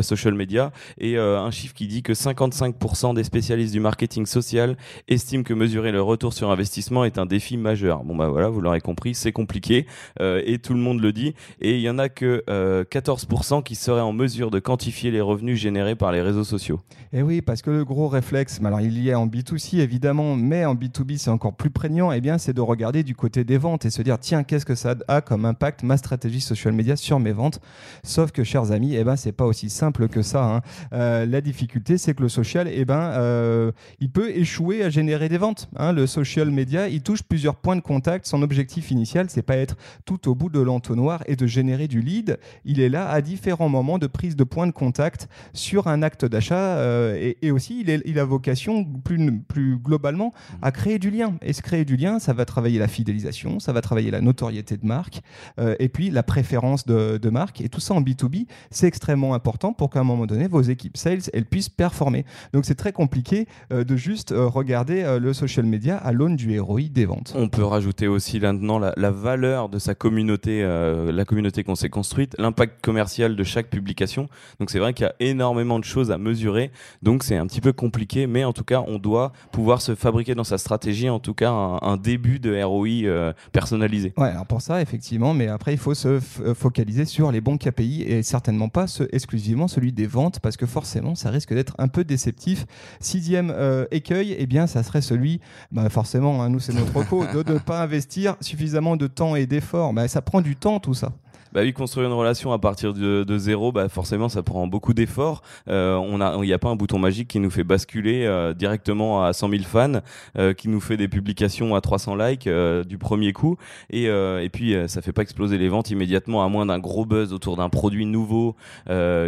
social 0.00 0.34
media. 0.34 0.72
Et 0.98 1.16
un 1.18 1.50
chiffre 1.50 1.74
qui 1.74 1.86
dit 1.86 2.02
que 2.02 2.12
55% 2.12 3.14
des 3.14 3.24
spécialistes 3.24 3.72
du 3.72 3.80
marketing 3.80 4.26
social 4.26 4.76
estiment 5.08 5.42
que 5.42 5.54
mesurer 5.54 5.92
le 5.92 6.02
retour 6.02 6.32
sur 6.32 6.50
investissement 6.50 7.04
est 7.04 7.18
un 7.18 7.26
défi 7.26 7.56
majeur. 7.56 8.04
Bon 8.04 8.16
bah 8.16 8.28
voilà, 8.28 8.48
vous 8.48 8.60
l'aurez 8.60 8.80
compris, 8.80 9.14
c'est 9.14 9.32
compliqué 9.32 9.86
et 10.20 10.58
tout 10.58 10.74
le 10.74 10.80
monde 10.80 11.00
le 11.00 11.12
dit. 11.12 11.34
Et 11.60 11.76
il 11.76 11.80
y 11.80 11.90
en 11.90 11.98
a 11.98 12.08
que 12.08 12.44
14% 12.48 13.62
qui 13.62 13.74
seraient 13.74 14.00
en 14.00 14.12
mesure 14.12 14.50
de 14.50 14.58
quantifier 14.58 15.10
les 15.10 15.20
revenus 15.20 15.58
générés 15.58 15.94
par 15.94 16.12
les 16.12 16.22
réseaux 16.22 16.44
sociaux. 16.44 16.80
Et 17.12 17.18
eh 17.18 17.22
oui, 17.22 17.40
parce 17.40 17.62
que 17.62 17.70
le 17.70 17.84
gros 17.84 18.08
réflexe, 18.08 18.60
alors 18.64 18.80
il 18.80 19.02
y 19.02 19.12
a 19.12 19.18
en 19.18 19.26
B2C 19.26 19.78
évidemment, 19.78 20.36
mais 20.36 20.64
en 20.64 20.74
B2B 20.74 21.16
c'est 21.18 21.30
encore 21.30 21.54
plus 21.54 21.70
prégnant, 21.70 22.12
et 22.12 22.16
eh 22.16 22.20
bien 22.20 22.38
c'est 22.38 22.52
de 22.52 22.60
regarder 22.60 23.02
du 23.02 23.14
côté 23.14 23.44
des 23.44 23.58
ventes 23.58 23.84
et 23.84 23.90
se 23.90 24.02
dire 24.02 24.18
tiens, 24.18 24.44
qu'est-ce 24.46 24.64
que 24.64 24.74
ça 24.74 24.94
a 25.08 25.20
comme 25.20 25.44
impact 25.44 25.82
ma 25.82 25.96
stratégie 25.96 26.40
social 26.40 26.72
media 26.72 26.96
sur 26.96 27.20
mes 27.20 27.32
ventes? 27.32 27.60
Sauf 28.02 28.32
que 28.32 28.44
chers 28.44 28.72
amis, 28.72 28.96
eh 28.96 29.04
ben 29.04 29.16
c'est 29.16 29.32
pas 29.32 29.44
aussi 29.44 29.70
simple 29.70 30.08
que 30.08 30.22
ça. 30.22 30.44
Hein. 30.44 30.62
Euh, 30.92 31.26
la 31.26 31.40
difficulté, 31.40 31.98
c'est 31.98 32.14
que 32.14 32.22
le 32.22 32.28
social, 32.28 32.68
et 32.68 32.84
ben 32.84 33.10
euh, 33.14 33.72
il 34.00 34.10
peut 34.10 34.30
échouer 34.30 34.82
à 34.82 34.90
générer 34.90 35.28
des 35.28 35.38
ventes. 35.38 35.68
Hein. 35.76 35.92
Le 35.92 36.06
social 36.06 36.50
media, 36.50 36.88
il 36.88 37.02
touche 37.02 37.22
plusieurs 37.22 37.56
points 37.56 37.76
de 37.76 37.80
contact. 37.80 38.26
Son 38.26 38.42
objectif 38.42 38.90
initial, 38.90 39.26
c'est 39.28 39.42
pas 39.42 39.56
être 39.56 39.76
tout 40.04 40.28
au 40.28 40.34
bout 40.34 40.48
de 40.48 40.60
l'entonnoir 40.60 41.22
et 41.26 41.36
de 41.36 41.46
générer 41.46 41.88
du 41.88 42.00
lead. 42.00 42.38
Il 42.64 42.80
est 42.80 42.88
là 42.88 43.08
à 43.08 43.20
différents 43.20 43.68
moments 43.68 43.98
de 43.98 44.06
prise 44.06 44.36
de 44.36 44.44
points 44.44 44.66
de 44.66 44.72
contact 44.72 45.28
sur 45.52 45.88
un 45.88 46.02
acte 46.02 46.24
d'achat 46.24 46.76
euh, 46.78 47.32
et, 47.42 47.50
aussi 47.50 47.84
il, 47.86 48.18
a 48.18 48.24
vocation 48.24 48.84
plus, 48.84 49.40
plus 49.40 49.76
globalement 49.76 50.32
à 50.62 50.70
créer 50.70 50.98
du 50.98 51.10
lien. 51.10 51.34
Et 51.42 51.52
se 51.52 51.62
créer 51.62 51.84
du 51.84 51.96
lien, 51.96 52.18
ça 52.18 52.32
va 52.32 52.44
travailler 52.44 52.78
la 52.78 52.88
fidélisation, 52.88 53.60
ça 53.60 53.72
va 53.72 53.80
travailler 53.80 54.10
la 54.10 54.20
notoriété 54.20 54.35
de 54.36 54.86
marque 54.86 55.22
euh, 55.58 55.74
et 55.78 55.88
puis 55.88 56.10
la 56.10 56.22
préférence 56.22 56.86
de, 56.86 57.18
de, 57.18 57.30
marque. 57.30 57.60
Et 57.60 57.68
tout 57.68 57.80
ça 57.80 57.94
en 57.94 58.00
B2B, 58.00 58.46
c'est 58.70 58.86
extrêmement 58.86 59.34
important 59.34 59.72
pour 59.72 59.90
qu'à 59.90 60.00
un 60.00 60.04
moment 60.04 60.26
donné, 60.26 60.48
vos 60.48 60.62
équipes 60.62 60.96
sales, 60.96 61.22
elles 61.32 61.44
puissent 61.44 61.68
performer. 61.68 62.24
Donc 62.52 62.64
c'est 62.64 62.74
très 62.74 62.92
compliqué 62.92 63.46
euh, 63.72 63.84
de 63.84 63.96
juste 63.96 64.32
regarder 64.36 65.18
le 65.20 65.32
social 65.32 65.66
media 65.66 65.96
à 65.96 66.12
l'aune 66.12 66.36
du 66.36 66.58
ROI 66.58 66.82
des 66.90 67.06
ventes. 67.06 67.32
On 67.36 67.48
peut 67.48 67.64
rajouter 67.64 68.08
aussi 68.08 68.40
maintenant 68.40 68.78
la, 68.78 68.92
la 68.96 69.10
valeur 69.10 69.68
de 69.68 69.78
sa 69.78 69.94
communauté, 69.94 70.62
la 70.62 71.24
communauté 71.24 71.64
qu'on 71.64 71.74
s'est 71.74 71.88
construite, 71.88 72.36
l'impact 72.38 72.84
commercial 72.84 73.36
de 73.36 73.44
chaque 73.44 73.68
publication. 73.68 74.28
Donc 74.60 74.70
c'est 74.70 74.78
vrai 74.78 74.94
qu'il 74.94 75.04
y 75.04 75.08
a 75.08 75.14
énormément 75.20 75.78
de 75.78 75.84
choses 75.84 76.10
à 76.10 76.18
mesurer. 76.18 76.70
Donc 77.02 77.22
c'est 77.22 77.36
un 77.36 77.46
petit 77.46 77.60
peu 77.60 77.72
compliqué, 77.72 78.26
mais 78.26 78.44
en 78.44 78.52
tout 78.52 78.64
cas, 78.64 78.82
on 78.86 78.98
doit 78.98 79.32
pouvoir 79.52 79.80
se 79.80 79.94
fabriquer 79.94 80.34
dans 80.34 80.44
sa 80.44 80.58
stratégie, 80.58 81.08
en 81.08 81.18
tout 81.18 81.34
cas, 81.34 81.50
un, 81.50 81.96
début 81.96 82.38
de 82.38 82.62
ROI 82.62 82.88
euh, 83.04 83.32
personnalisé. 83.52 84.12
Ouais, 84.16 84.25
alors 84.30 84.46
pour 84.46 84.62
ça, 84.62 84.82
effectivement, 84.82 85.34
mais 85.34 85.48
après, 85.48 85.72
il 85.72 85.78
faut 85.78 85.94
se 85.94 86.20
euh, 86.40 86.54
focaliser 86.54 87.04
sur 87.04 87.32
les 87.32 87.40
bons 87.40 87.56
KPI 87.56 88.02
et 88.02 88.22
certainement 88.22 88.68
pas 88.68 88.86
exclusivement 89.12 89.68
celui 89.68 89.92
des 89.92 90.06
ventes, 90.06 90.40
parce 90.40 90.56
que 90.56 90.66
forcément, 90.66 91.14
ça 91.14 91.30
risque 91.30 91.54
d'être 91.54 91.74
un 91.78 91.88
peu 91.88 92.04
déceptif. 92.04 92.66
Sixième 93.00 93.50
euh, 93.50 93.86
écueil, 93.90 94.36
eh 94.38 94.46
bien, 94.46 94.66
ça 94.66 94.82
serait 94.82 95.02
celui, 95.02 95.40
bah, 95.72 95.88
forcément, 95.88 96.42
hein, 96.42 96.48
nous, 96.48 96.60
c'est 96.60 96.72
notre 96.72 96.96
recours, 96.96 97.26
de 97.44 97.52
ne 97.52 97.58
pas 97.58 97.82
investir 97.82 98.36
suffisamment 98.40 98.96
de 98.96 99.06
temps 99.06 99.36
et 99.36 99.46
d'efforts. 99.46 99.92
Bah, 99.92 100.08
ça 100.08 100.22
prend 100.22 100.40
du 100.40 100.56
temps, 100.56 100.80
tout 100.80 100.94
ça. 100.94 101.12
Bah 101.56 101.62
oui, 101.62 101.72
construire 101.72 102.06
une 102.06 102.12
relation 102.12 102.52
à 102.52 102.58
partir 102.58 102.92
de, 102.92 103.24
de 103.24 103.38
zéro, 103.38 103.72
bah 103.72 103.88
forcément, 103.88 104.28
ça 104.28 104.42
prend 104.42 104.66
beaucoup 104.66 104.92
d'efforts. 104.92 105.40
Euh, 105.70 105.94
on 105.94 106.20
a, 106.20 106.36
il 106.42 106.42
n'y 106.42 106.52
a 106.52 106.58
pas 106.58 106.68
un 106.68 106.76
bouton 106.76 106.98
magique 106.98 107.28
qui 107.28 107.40
nous 107.40 107.48
fait 107.48 107.64
basculer 107.64 108.26
euh, 108.26 108.52
directement 108.52 109.24
à 109.24 109.32
100 109.32 109.48
000 109.48 109.62
fans, 109.62 110.02
euh, 110.36 110.52
qui 110.52 110.68
nous 110.68 110.82
fait 110.82 110.98
des 110.98 111.08
publications 111.08 111.74
à 111.74 111.80
300 111.80 112.16
likes 112.16 112.46
du 112.86 112.98
premier 112.98 113.32
coup, 113.32 113.56
et, 113.88 114.04
et 114.04 114.50
puis 114.52 114.76
ça 114.86 115.00
fait 115.00 115.14
pas 115.14 115.22
exploser 115.22 115.56
les 115.56 115.70
ventes 115.70 115.90
immédiatement, 115.90 116.44
à 116.44 116.48
moins 116.50 116.66
d'un 116.66 116.78
gros 116.78 117.06
buzz 117.06 117.32
autour 117.32 117.56
d'un 117.56 117.70
produit 117.70 118.04
nouveau 118.04 118.54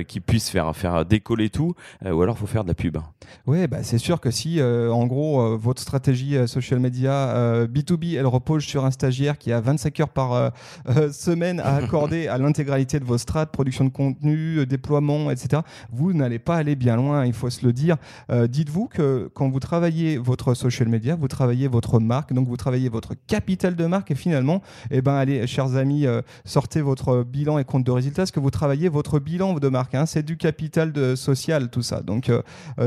qui 0.07 0.21
puisse 0.21 0.51
faire 0.51 0.77
faire 0.77 1.07
décoller 1.07 1.49
tout, 1.49 1.75
ou 2.05 2.21
alors 2.21 2.37
faut 2.37 2.47
faire 2.47 2.65
de 2.65 2.69
la 2.69 2.75
pub. 2.75 2.99
Oui, 3.47 3.67
bah 3.69 3.79
c'est 3.83 3.97
sûr 3.97 4.21
que 4.21 4.31
si, 4.31 4.61
en 4.63 5.07
gros, 5.07 5.57
votre 5.57 5.81
stratégie 5.81 6.37
social 6.47 6.79
media 6.79 7.65
B2B, 7.65 8.19
elle 8.19 8.27
repose 8.27 8.65
sur 8.65 8.85
un 8.85 8.91
stagiaire 8.91 9.39
qui 9.39 9.51
a 9.51 9.63
25 9.63 10.01
heures 10.01 10.09
par 10.11 10.53
semaine 11.13 11.61
à 11.61 11.77
accorder 11.77 12.18
à 12.27 12.39
l'intégralité 12.39 12.99
de 12.99 13.05
vos 13.05 13.19
strates, 13.19 13.53
production 13.53 13.85
de 13.85 13.91
contenu, 13.91 14.59
euh, 14.59 14.67
déploiement, 14.67 15.31
etc., 15.31 15.63
vous 15.93 16.13
n'allez 16.13 16.39
pas 16.39 16.57
aller 16.57 16.75
bien 16.75 16.97
loin, 16.97 17.25
il 17.25 17.33
faut 17.33 17.51
se 17.51 17.65
le 17.65 17.73
dire. 17.73 17.97
Euh, 18.31 18.47
dites-vous 18.47 18.89
que 18.89 19.31
quand 19.35 19.49
vous 19.49 19.61
travaillez 19.61 20.19
votre 20.19 20.55
social 20.55 20.89
media, 20.89 21.15
vous 21.15 21.29
travaillez 21.29 21.69
votre 21.69 22.01
marque, 22.01 22.33
donc 22.33 22.49
vous 22.49 22.57
travaillez 22.57 22.89
votre 22.89 23.15
capital 23.27 23.77
de 23.77 23.87
marque 23.87 24.11
et 24.11 24.15
finalement, 24.15 24.63
eh 24.91 25.03
ben, 25.03 25.15
allez, 25.15 25.47
chers 25.47 25.77
amis, 25.77 26.07
euh, 26.07 26.23
sortez 26.45 26.81
votre 26.81 27.23
bilan 27.23 27.59
et 27.59 27.65
compte 27.65 27.85
de 27.85 27.93
résultats, 27.93 28.23
parce 28.23 28.33
que 28.33 28.41
vous 28.41 28.51
travaillez 28.51 28.89
votre 28.89 29.21
bilan 29.21 29.55
de 29.55 29.69
marque. 29.69 29.95
Hein, 29.95 30.07
c'est 30.07 30.25
du 30.25 30.37
capital 30.37 31.17
social, 31.17 31.71
tout 31.71 31.83
ça. 31.83 32.01
Donc, 32.01 32.31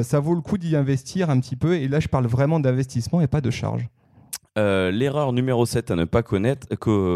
ça 0.04 0.20
vaut 0.20 0.36
le 0.36 0.42
coup 0.42 0.58
d'y 0.58 0.76
investir 0.76 1.30
un 1.30 1.40
petit 1.40 1.56
peu. 1.56 1.76
Et 1.76 1.88
là, 1.88 2.00
je 2.00 2.08
parle 2.08 2.28
vraiment 2.28 2.60
d'investissement 2.60 3.22
et 3.22 3.28
pas 3.28 3.42
de 3.42 3.52
charge. 3.52 3.88
Euh, 4.58 4.92
l'erreur 4.92 5.32
numéro 5.32 5.66
7 5.66 5.92
à 5.92 5.96
ne 5.96 6.04
pas 6.04 6.24
connaître, 6.24 6.68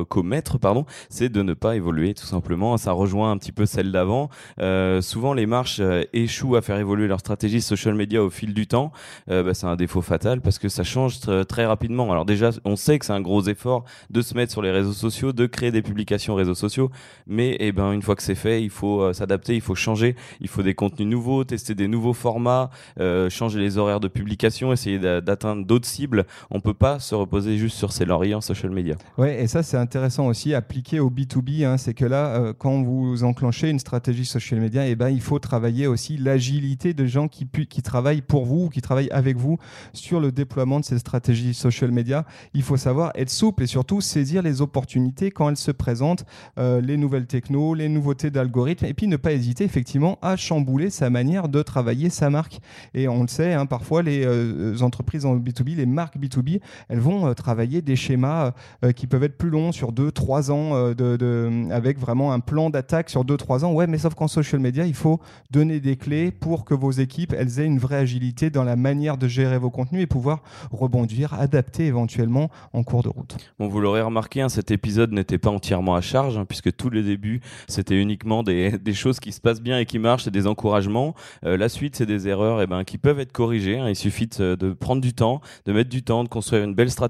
commettre, 0.07 0.57
pardon, 0.57 0.85
c'est 1.09 1.27
de 1.27 1.41
ne 1.41 1.53
pas 1.53 1.75
évoluer 1.75 2.13
tout 2.13 2.25
simplement. 2.25 2.77
Ça 2.77 2.93
rejoint 2.93 3.31
un 3.31 3.37
petit 3.37 3.51
peu 3.51 3.65
celle 3.65 3.91
d'avant. 3.91 4.29
Euh, 4.61 5.01
souvent, 5.01 5.33
les 5.33 5.45
marches 5.45 5.81
euh, 5.81 6.03
échouent 6.13 6.55
à 6.55 6.61
faire 6.61 6.77
évoluer 6.77 7.07
leur 7.07 7.19
stratégie 7.19 7.59
social 7.59 7.93
media 7.93 8.23
au 8.23 8.29
fil 8.29 8.53
du 8.53 8.67
temps. 8.67 8.91
Bah, 9.27 9.53
c'est 9.53 9.65
un 9.65 9.75
défaut 9.75 10.01
fatal 10.01 10.39
parce 10.39 10.59
que 10.59 10.69
ça 10.69 10.83
change 10.83 11.19
très 11.47 11.65
rapidement. 11.65 12.09
Alors 12.11 12.25
déjà, 12.25 12.51
on 12.63 12.75
sait 12.75 12.99
que 12.99 13.05
c'est 13.05 13.13
un 13.13 13.21
gros 13.21 13.43
effort 13.43 13.83
de 14.09 14.21
se 14.21 14.33
mettre 14.33 14.51
sur 14.51 14.61
les 14.61 14.71
réseaux 14.71 14.93
sociaux, 14.93 15.33
de 15.33 15.45
créer 15.45 15.71
des 15.71 15.81
publications 15.81 16.35
réseaux 16.35 16.55
sociaux, 16.55 16.89
mais 17.27 17.57
eh 17.59 17.71
ben 17.71 17.91
une 17.91 18.01
fois 18.01 18.15
que 18.15 18.23
c'est 18.23 18.35
fait, 18.35 18.63
il 18.63 18.69
faut 18.69 19.11
s'adapter, 19.13 19.55
il 19.55 19.61
faut 19.61 19.75
changer, 19.75 20.15
il 20.39 20.47
faut 20.47 20.63
des 20.63 20.73
contenus 20.73 21.07
nouveaux, 21.07 21.43
tester 21.43 21.75
des 21.75 21.87
nouveaux 21.87 22.13
formats, 22.13 22.69
changer 23.29 23.59
les 23.59 23.77
horaires 23.77 23.99
de 23.99 24.07
publication, 24.07 24.71
essayer 24.71 24.99
d'atteindre 24.99 25.65
d'autres 25.65 25.87
cibles. 25.87 26.25
On 26.49 26.61
peut 26.61 26.73
pas 26.73 26.99
se 26.99 27.15
reposer 27.25 27.57
juste 27.57 27.77
sur 27.77 27.91
ses 27.91 28.05
lauriers 28.05 28.35
en 28.35 28.41
social 28.41 28.71
media. 28.71 28.95
Ouais, 29.17 29.41
et 29.43 29.47
ça 29.47 29.63
c'est 29.63 29.77
intéressant 29.77 30.27
aussi 30.27 30.53
appliqué 30.53 30.99
au 30.99 31.09
B2B. 31.09 31.65
Hein, 31.65 31.77
c'est 31.77 31.93
que 31.93 32.05
là, 32.05 32.27
euh, 32.27 32.53
quand 32.57 32.83
vous 32.83 33.23
enclenchez 33.23 33.69
une 33.69 33.79
stratégie 33.79 34.25
social 34.25 34.59
media, 34.59 34.87
eh 34.87 34.95
ben, 34.95 35.09
il 35.09 35.21
faut 35.21 35.39
travailler 35.39 35.87
aussi 35.87 36.17
l'agilité 36.17 36.93
de 36.93 37.05
gens 37.05 37.27
qui, 37.27 37.47
qui 37.47 37.81
travaillent 37.81 38.21
pour 38.21 38.45
vous, 38.45 38.69
qui 38.69 38.81
travaillent 38.81 39.11
avec 39.11 39.37
vous 39.37 39.57
sur 39.93 40.19
le 40.19 40.31
déploiement 40.31 40.79
de 40.79 40.85
ces 40.85 40.99
stratégies 40.99 41.53
social 41.53 41.91
media. 41.91 42.25
Il 42.53 42.63
faut 42.63 42.77
savoir 42.77 43.11
être 43.15 43.29
souple 43.29 43.63
et 43.63 43.67
surtout 43.67 44.01
saisir 44.01 44.41
les 44.41 44.61
opportunités 44.61 45.31
quand 45.31 45.49
elles 45.49 45.57
se 45.57 45.71
présentent, 45.71 46.25
euh, 46.57 46.81
les 46.81 46.97
nouvelles 46.97 47.27
technos, 47.27 47.73
les 47.73 47.89
nouveautés 47.89 48.31
d'algorithmes, 48.31 48.85
et 48.85 48.93
puis 48.93 49.07
ne 49.07 49.17
pas 49.17 49.33
hésiter 49.33 49.63
effectivement 49.63 50.19
à 50.21 50.35
chambouler 50.35 50.89
sa 50.89 51.09
manière 51.09 51.49
de 51.49 51.61
travailler 51.61 52.09
sa 52.09 52.29
marque. 52.29 52.59
Et 52.93 53.07
on 53.07 53.21
le 53.21 53.27
sait, 53.27 53.53
hein, 53.53 53.65
parfois 53.65 54.03
les 54.03 54.25
euh, 54.25 54.77
entreprises 54.81 55.25
en 55.25 55.37
B2B, 55.37 55.75
les 55.75 55.85
marques 55.85 56.17
B2B, 56.17 56.61
elles 56.89 56.99
vont 56.99 57.14
euh, 57.23 57.33
travailler 57.33 57.81
des 57.81 57.95
schémas 57.95 58.51
euh, 58.83 58.91
qui 58.91 59.07
peuvent 59.07 59.23
être 59.23 59.37
plus 59.37 59.49
longs 59.49 59.71
sur 59.71 59.91
2-3 59.91 60.51
ans, 60.51 60.71
euh, 60.73 61.69
avec 61.71 61.99
vraiment 61.99 62.33
un 62.33 62.39
plan 62.39 62.69
d'attaque 62.69 63.09
sur 63.09 63.23
2-3 63.23 63.65
ans. 63.65 63.73
Ouais, 63.73 63.87
mais 63.87 63.97
sauf 63.97 64.13
qu'en 64.15 64.27
social 64.27 64.61
media, 64.61 64.85
il 64.85 64.93
faut 64.93 65.19
donner 65.51 65.79
des 65.79 65.95
clés 65.95 66.31
pour 66.31 66.65
que 66.65 66.73
vos 66.73 66.91
équipes 66.91 67.33
elles 67.37 67.59
aient 67.59 67.65
une 67.65 67.79
vraie 67.79 67.97
agilité 67.97 68.49
dans 68.49 68.63
la 68.63 68.75
manière 68.75 69.17
de 69.17 69.27
gérer 69.27 69.57
vos 69.57 69.69
contenus 69.69 70.03
et 70.03 70.07
pouvoir 70.07 70.43
rebondir, 70.71 71.33
adapter 71.33 71.85
éventuellement 71.85 72.49
en 72.73 72.83
cours 72.83 73.03
de 73.03 73.09
route. 73.09 73.37
Bon, 73.59 73.67
vous 73.67 73.79
l'aurez 73.79 74.01
remarqué, 74.01 74.41
hein, 74.41 74.49
cet 74.49 74.71
épisode 74.71 75.11
n'était 75.11 75.37
pas 75.37 75.49
entièrement 75.49 75.95
à 75.95 76.01
charge, 76.01 76.37
hein, 76.37 76.45
puisque 76.45 76.75
tous 76.75 76.89
les 76.89 77.03
débuts, 77.03 77.41
c'était 77.67 77.99
uniquement 77.99 78.43
des, 78.43 78.79
choses 78.93 79.19
qui 79.19 79.31
se 79.31 79.41
passent 79.41 79.61
bien 79.61 79.79
et 79.79 79.85
qui 79.85 79.99
marchent, 79.99 80.27
et 80.27 80.31
des 80.31 80.47
encouragements. 80.47 81.15
la 81.43 81.69
suite, 81.69 81.95
c'est 81.95 82.05
des 82.05 82.27
erreurs 82.27 82.61
eh 82.61 82.67
ben, 82.67 82.83
qui 82.83 82.97
peuvent 82.97 83.19
être 83.19 83.31
corrigées. 83.31 83.79
Hein. 83.79 83.89
Il 83.89 83.95
suffit 83.95 84.27
de, 84.27 84.55
de 84.55 84.73
prendre 84.73 85.01
du 85.01 85.13
temps, 85.13 85.41
de 85.65 85.73
mettre 85.73 85.89
du 85.89 86.03
temps, 86.03 86.23
de 86.23 86.29
construire 86.29 86.63
une 86.63 86.73
belle 86.73 86.91
stratégie 86.91 87.04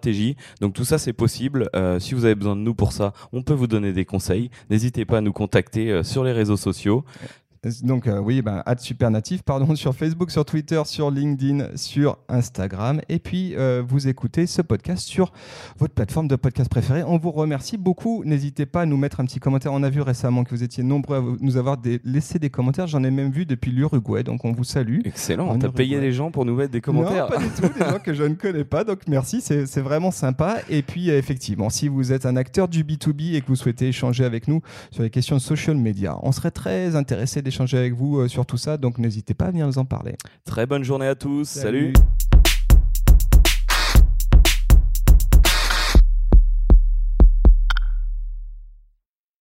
Donc 0.62 0.74
tout 0.74 0.86
ça, 0.86 0.98
c'est 0.98 1.14
possible. 1.14 1.70
Euh, 1.76 2.00
si 2.00 2.14
vous 2.14 2.26
avez 2.26 2.36
besoin 2.36 2.56
de 2.56 2.62
nous 2.62 2.76
pour 2.76 2.92
ça, 2.92 3.14
on 3.34 3.42
peut 3.42 3.54
vous 3.54 3.68
donner 3.68 3.94
des 3.94 4.06
conseils. 4.06 4.50
N'hésitez 4.70 5.06
pas 5.06 5.18
à 5.18 5.22
nous 5.22 5.34
contacter 5.34 5.92
euh, 5.92 6.04
sur 6.04 6.24
les 6.24 6.32
réseaux 6.32 6.58
sociaux. 6.58 7.04
Donc 7.84 8.08
euh, 8.08 8.20
oui, 8.20 8.42
ben, 8.42 8.64
Supernatif, 8.78 9.42
pardon, 9.42 9.76
sur 9.76 9.96
Facebook, 9.96 10.30
sur 10.30 10.46
Twitter, 10.46 10.82
sur 10.86 11.10
LinkedIn, 11.10 11.76
sur 11.76 12.18
Instagram. 12.30 13.02
Et 13.10 13.20
puis, 13.20 13.56
euh, 13.56 13.84
vous 13.86 14.08
écoutez 14.08 14.46
ce 14.46 14.62
podcast 14.62 15.08
sur 15.08 15.32
votre 15.78 15.94
plateforme 15.94 16.28
de 16.28 16.36
podcast 16.36 16.70
préférée. 16.70 17.04
On 17.04 17.18
vous 17.18 17.32
remercie 17.32 17.78
beaucoup. 17.78 18.24
N'hésitez 18.24 18.66
pas 18.66 18.82
à 18.82 18.86
nous 18.86 18.98
mettre 18.98 19.20
un 19.20 19.26
petit 19.26 19.40
commentaire. 19.40 19.74
On 19.74 19.82
a 19.82 19.90
vu 19.90 20.02
récemment 20.02 20.44
que 20.44 20.52
vous 20.52 20.64
étiez 20.64 20.84
nombreux 20.84 21.18
à 21.18 21.24
nous 21.40 21.58
avoir 21.58 21.78
laissé 22.04 22.38
des 22.38 22.50
commentaires. 22.50 22.88
J'en 22.88 23.04
ai 23.04 23.12
même 23.12 23.32
vu 23.32 23.46
depuis 23.46 23.72
l'Uruguay, 23.72 24.24
donc 24.24 24.46
on 24.46 24.52
vous 24.52 24.64
salue. 24.64 25.00
Excellent. 25.04 25.50
On 25.50 25.58
t'a 25.58 25.70
payé 25.70 26.00
les 26.00 26.12
gens 26.12 26.30
pour 26.30 26.46
nous 26.46 26.56
mettre 26.56 26.72
des 26.72 26.82
commentaires 26.82 27.30
Non, 27.30 27.38
pas 27.38 27.44
du 27.44 27.50
tout. 27.50 27.80
Des 27.80 27.86
gens 27.86 28.00
que 28.00 28.14
je 28.14 28.24
ne 28.24 28.36
connais 28.36 28.64
pas. 28.64 28.84
Donc 28.84 29.00
merci, 29.08 29.42
c'est 29.42 29.82
vraiment 29.82 30.12
sympa. 30.12 30.58
Et 30.70 30.84
puis, 30.84 31.10
effectivement, 31.10 31.70
si 31.70 31.88
vous 31.88 32.12
êtes 32.12 32.26
un 32.26 32.36
acteur 32.36 32.68
du 32.68 32.84
B2B 32.84 33.36
et 33.36 33.42
que 33.42 33.48
vous 33.48 33.56
souhaitez 33.56 33.88
échanger 33.88 34.24
avec 34.24 34.48
nous 34.48 34.62
sur 34.92 35.02
les 35.02 35.10
questions 35.10 35.36
de 35.36 35.42
social 35.42 35.76
media, 35.76 36.18
on 36.22 36.32
serait 36.32 36.52
très 36.52 36.96
intéressé 36.96 37.42
d'échanger 37.42 37.55
avec 37.62 37.94
vous 37.94 38.20
euh, 38.20 38.28
sur 38.28 38.46
tout 38.46 38.58
ça, 38.58 38.78
donc 38.78 38.98
n'hésitez 38.98 39.34
pas 39.34 39.46
à 39.46 39.52
venir 39.52 39.68
nous 39.68 39.78
en 39.78 39.86
parler. 39.86 40.16
Très 40.46 40.66
bonne 40.66 40.84
journée 40.84 41.08
à 41.08 41.16
tous, 41.16 41.48
salut. 41.48 41.94